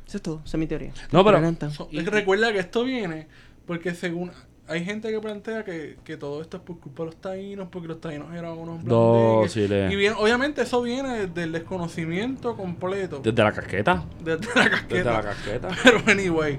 [0.06, 0.92] Eso es todo, esa es mi teoría.
[1.10, 1.70] No, pero- Adelanta.
[1.70, 3.26] So- recuerda que esto viene
[3.66, 4.30] porque según
[4.68, 7.88] hay gente que plantea que, que todo esto es por culpa de los taínos, porque
[7.88, 8.84] los taínos eran unos.
[8.84, 9.90] Dóciles.
[9.92, 14.04] Y bien, obviamente eso viene del desconocimiento completo Desde la casqueta.
[14.22, 14.94] desde la casqueta.
[14.94, 15.68] Desde la casqueta.
[15.82, 16.58] Pero anyway,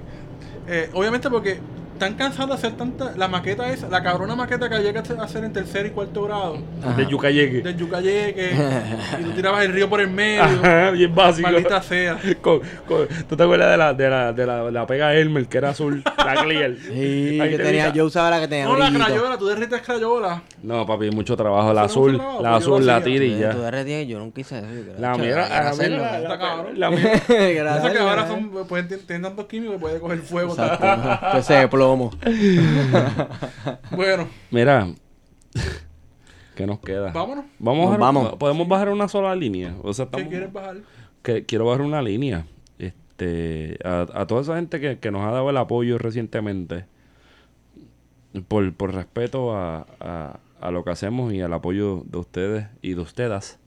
[0.66, 1.60] eh, obviamente porque
[2.00, 5.44] están cansados de hacer tanta la maqueta esa, la cabrona maqueta que llega a hacer
[5.44, 6.94] en tercer y cuarto grado Ajá.
[6.94, 7.60] De Yucayeque.
[7.60, 8.52] del yucayeque
[9.20, 10.42] y tú tirabas el río por el medio.
[10.42, 11.50] Ajá, bien básico.
[11.50, 12.18] Maldita sea.
[12.40, 15.58] Con- con- ¿Tú te acuerdas de la, de la, de la, la pega Elmer, que
[15.58, 16.02] era azul?
[16.16, 16.70] La clear.
[16.90, 19.04] Sí, que te tenía, yo usaba la que tenía No, la brillito.
[19.06, 20.42] crayola, tú derrites crayola.
[20.62, 21.72] No, papi, mucho trabajo.
[21.74, 23.52] La no azul, se la pues azul, la tira y Tú ya.
[23.54, 24.66] derretías, yo nunca hice eso.
[24.98, 28.28] La que la Está la- la que Esas cabras ¿eh?
[28.28, 30.52] son, pueden, tienen tantos químicos que puede coger fuego.
[30.52, 31.38] Exacto.
[31.38, 32.10] Ese de plomo.
[33.96, 34.88] Bueno, Mira,
[36.54, 37.10] ¿qué nos queda?
[37.12, 37.44] vámonos.
[37.58, 38.32] Vamos, Nos a- vamos.
[38.36, 39.74] podemos bajar una sola línea.
[39.82, 40.78] O sea, ¿Qué quieres bajar?
[41.22, 42.46] que quiero bajar una línea.
[42.78, 46.86] Este, a, a toda esa gente que, que nos ha dado el apoyo recientemente,
[48.48, 52.94] por, por respeto a, a, a lo que hacemos y al apoyo de ustedes y
[52.94, 53.58] de ustedes,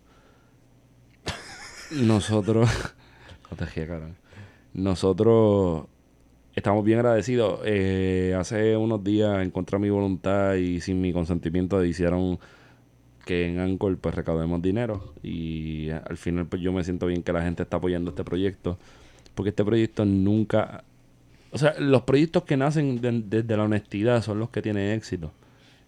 [1.91, 2.69] nosotros,
[4.73, 5.85] nosotros
[6.55, 7.59] estamos bien agradecidos.
[7.65, 12.39] Eh, hace unos días, en contra de mi voluntad y sin mi consentimiento, hicieron
[13.25, 17.31] que en Anchor pues recaudemos dinero y al final pues yo me siento bien que
[17.31, 18.77] la gente está apoyando este proyecto
[19.33, 20.83] porque este proyecto nunca
[21.53, 25.31] o sea los proyectos que nacen de- desde la honestidad son los que tienen éxito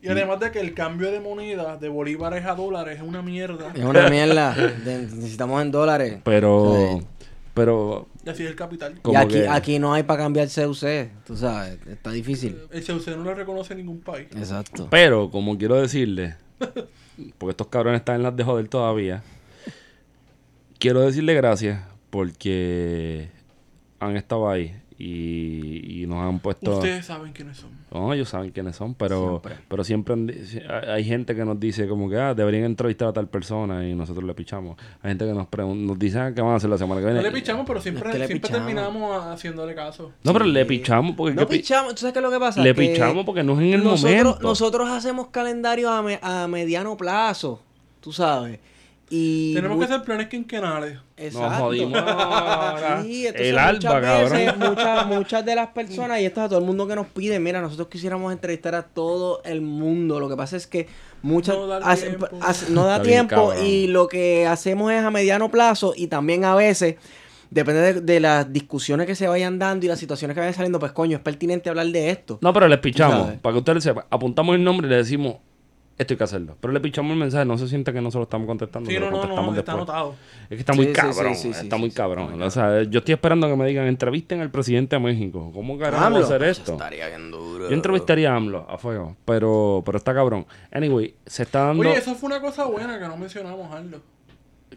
[0.02, 3.74] Y además de que el cambio de moneda de bolívares a dólares es una mierda.
[3.76, 4.56] Es una mierda.
[4.86, 6.20] Necesitamos en dólares.
[6.24, 7.06] pero Sí.
[7.54, 8.96] pero así es el capital.
[9.12, 12.58] Y aquí, que- aquí no hay para cambiar CUC, tú sabes, está difícil.
[12.72, 14.28] El CUC no lo reconoce en ningún país.
[14.36, 14.88] Exacto.
[14.90, 16.36] Pero, como quiero decirle,
[17.38, 19.24] porque estos cabrones están en las de joder todavía,
[20.80, 23.30] quiero decirle gracias porque
[24.00, 26.78] han estado ahí y, y nos han puesto...
[26.78, 27.70] Ustedes saben quiénes son.
[27.92, 29.56] No, ellos saben quiénes son, pero Siempre.
[29.68, 30.32] pero siempre han
[30.88, 34.24] hay gente que nos dice como que ah, deberían entrevistar a tal persona y nosotros
[34.26, 34.78] le pichamos.
[35.02, 37.22] Hay gente que nos nos dice ah, qué van a hacer la semana que viene.
[37.22, 38.68] No le pichamos, pero siempre, Es que le siempre pichamos.
[38.68, 40.12] terminamos haciéndole caso.
[40.24, 42.40] No, pero le pichamos porque No que pi- pichamos, ¿tú sabes qué es lo que
[42.40, 42.62] pasa?
[42.62, 44.40] le Que pichamos porque no es en el nosotros, momento.
[44.42, 47.62] Nosotros hacemos calendario a, me- a mediano plazo,
[48.02, 48.60] tú sabes.
[49.10, 50.98] Y Tenemos que hacer planes quinquenales.
[51.16, 51.50] Exacto.
[51.50, 52.04] Nos jodimos.
[53.04, 54.70] Sí, el muchas alba, veces, cabrón.
[54.70, 57.40] Muchas, muchas de las personas, y esto es a todo el mundo que nos pide,
[57.40, 60.20] mira, nosotros quisiéramos entrevistar a todo el mundo.
[60.20, 60.88] Lo que pasa es que
[61.22, 62.28] muchas No da hace- tiempo.
[62.42, 66.44] hace- no da bien, tiempo y lo que hacemos es a mediano plazo y también
[66.46, 66.96] a veces
[67.52, 70.80] depende de, de las discusiones que se vayan dando y las situaciones que vayan saliendo,
[70.80, 72.40] pues coño, es pertinente hablar de esto.
[72.42, 73.34] No, pero le pichamos.
[73.42, 75.36] Para que ustedes sepan, apuntamos el nombre y le decimos,
[75.98, 76.58] esto hay que hacerlo.
[76.60, 78.90] Pero le pichamos el mensaje, no se siente que nosotros estamos contestando.
[78.90, 79.90] Sí, no, no, contestamos no, está después.
[79.90, 80.16] anotado.
[80.44, 82.42] Es que está muy Sí, cabrón, sí, sí, sí, está sí, muy sí, cabrón.
[82.42, 85.52] o sea, yo estoy esperando que me digan, entrevisten al presidente de México.
[85.54, 86.20] ¿Cómo carajo AMLO.
[86.26, 86.74] hacer esto?
[86.74, 87.70] Estaría bien duro.
[87.70, 90.46] Yo entrevistaría a AMLO a fuego, pero, pero está cabrón.
[90.72, 91.82] Anyway, se está dando...
[91.82, 94.02] Oye, eso fue una cosa buena que no mencionamos, Aldo.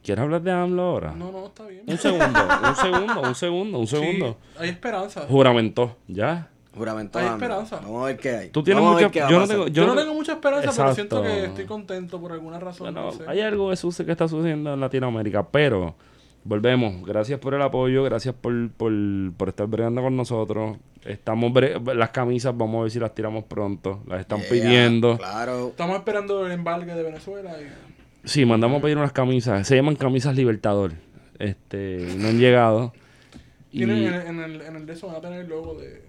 [0.02, 1.12] ¿Quieres hablar de AMLO ahora?
[1.12, 1.82] No, no, está bien.
[1.86, 4.36] Un segundo, un segundo, un segundo, un segundo.
[4.52, 5.22] Sí, hay esperanza.
[5.28, 6.48] Juramentó, ¿ya?
[6.78, 7.80] Juramento Hay esperanza.
[7.82, 8.48] Vamos a ver qué hay.
[8.50, 9.28] Tú tienes Vamos mucha...
[9.28, 9.68] Yo no tengo...
[9.68, 12.86] Yo, no no- tengo mucha esperanza, pero siento que estoy contento por alguna razón.
[12.94, 13.24] Bueno, no sé.
[13.26, 15.94] hay algo de que está sucediendo en Latinoamérica, pero
[16.44, 17.04] volvemos.
[17.06, 18.92] Gracias por el apoyo, gracias por, por,
[19.36, 20.78] por estar bregando con nosotros.
[21.04, 24.02] Estamos bre- las camisas, vamos a ver si las tiramos pronto.
[24.06, 25.16] Las están Yeah, pidiendo.
[25.18, 25.68] Claro.
[25.68, 27.52] Estamos esperando el embargue de Venezuela.
[27.60, 28.28] Y...
[28.28, 29.66] Sí, mandamos a pedir unas camisas.
[29.66, 30.92] Se llaman camisas Libertador.
[31.38, 32.92] Este, no han llegado.
[33.70, 36.02] Y Tienen en, en el, en el de eso van a tener el logo de,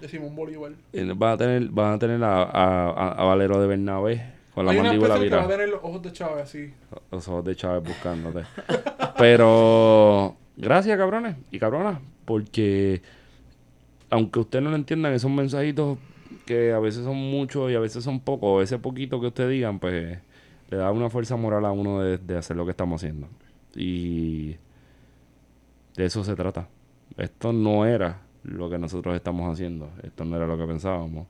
[0.00, 0.72] de Simón Bolívar.
[1.16, 5.14] van a tener, a tener a, a- Valero de Bernabé con la Hay una mandíbula
[5.14, 5.58] especie que va a virada.
[5.58, 6.74] tener los ojos de Chávez así.
[7.10, 8.42] Los ojos de Chávez buscándote.
[9.18, 13.02] Pero gracias, cabrones y cabronas, porque
[14.10, 15.98] aunque ustedes no lo entiendan, esos mensajitos
[16.46, 19.78] que a veces son muchos y a veces son pocos, ese poquito que ustedes digan,
[19.78, 20.18] pues
[20.70, 23.28] le da una fuerza moral a uno de, de hacer lo que estamos haciendo.
[23.74, 24.56] Y
[25.96, 26.68] de eso se trata.
[27.16, 31.26] Esto no era lo que nosotros estamos haciendo, esto no era lo que pensábamos.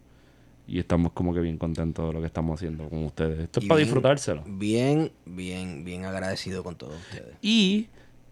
[0.66, 3.40] Y estamos como que bien contentos de lo que estamos haciendo con ustedes.
[3.40, 4.42] Esto es para bien- disfrutárselo.
[4.46, 7.36] Bien, bien, bien agradecido con todos ustedes.
[7.40, 7.88] Y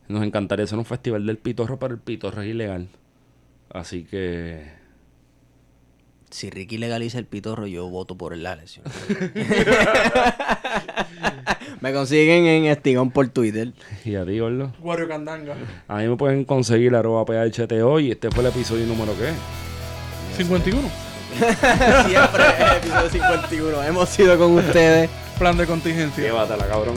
[0.09, 2.89] nos encantaría hacer un festival del pitorro, pero el pitorro es ilegal.
[3.71, 4.71] Así que.
[6.31, 8.85] Si Ricky legaliza el pitorro, yo voto por la elección.
[11.81, 13.73] Me consiguen en Estigón por Twitter.
[14.05, 14.73] Y a ti, gordo.
[14.81, 15.55] Wario Candanga.
[15.89, 19.33] A mí me pueden conseguir arroba PHTO y este fue el episodio número qué.
[20.37, 20.81] 51.
[22.07, 22.45] Siempre,
[22.79, 23.83] episodio 51.
[23.85, 25.11] Hemos sido con ustedes.
[25.39, 26.25] Plan de contingencia.
[26.25, 26.97] Llévatela, cabrón.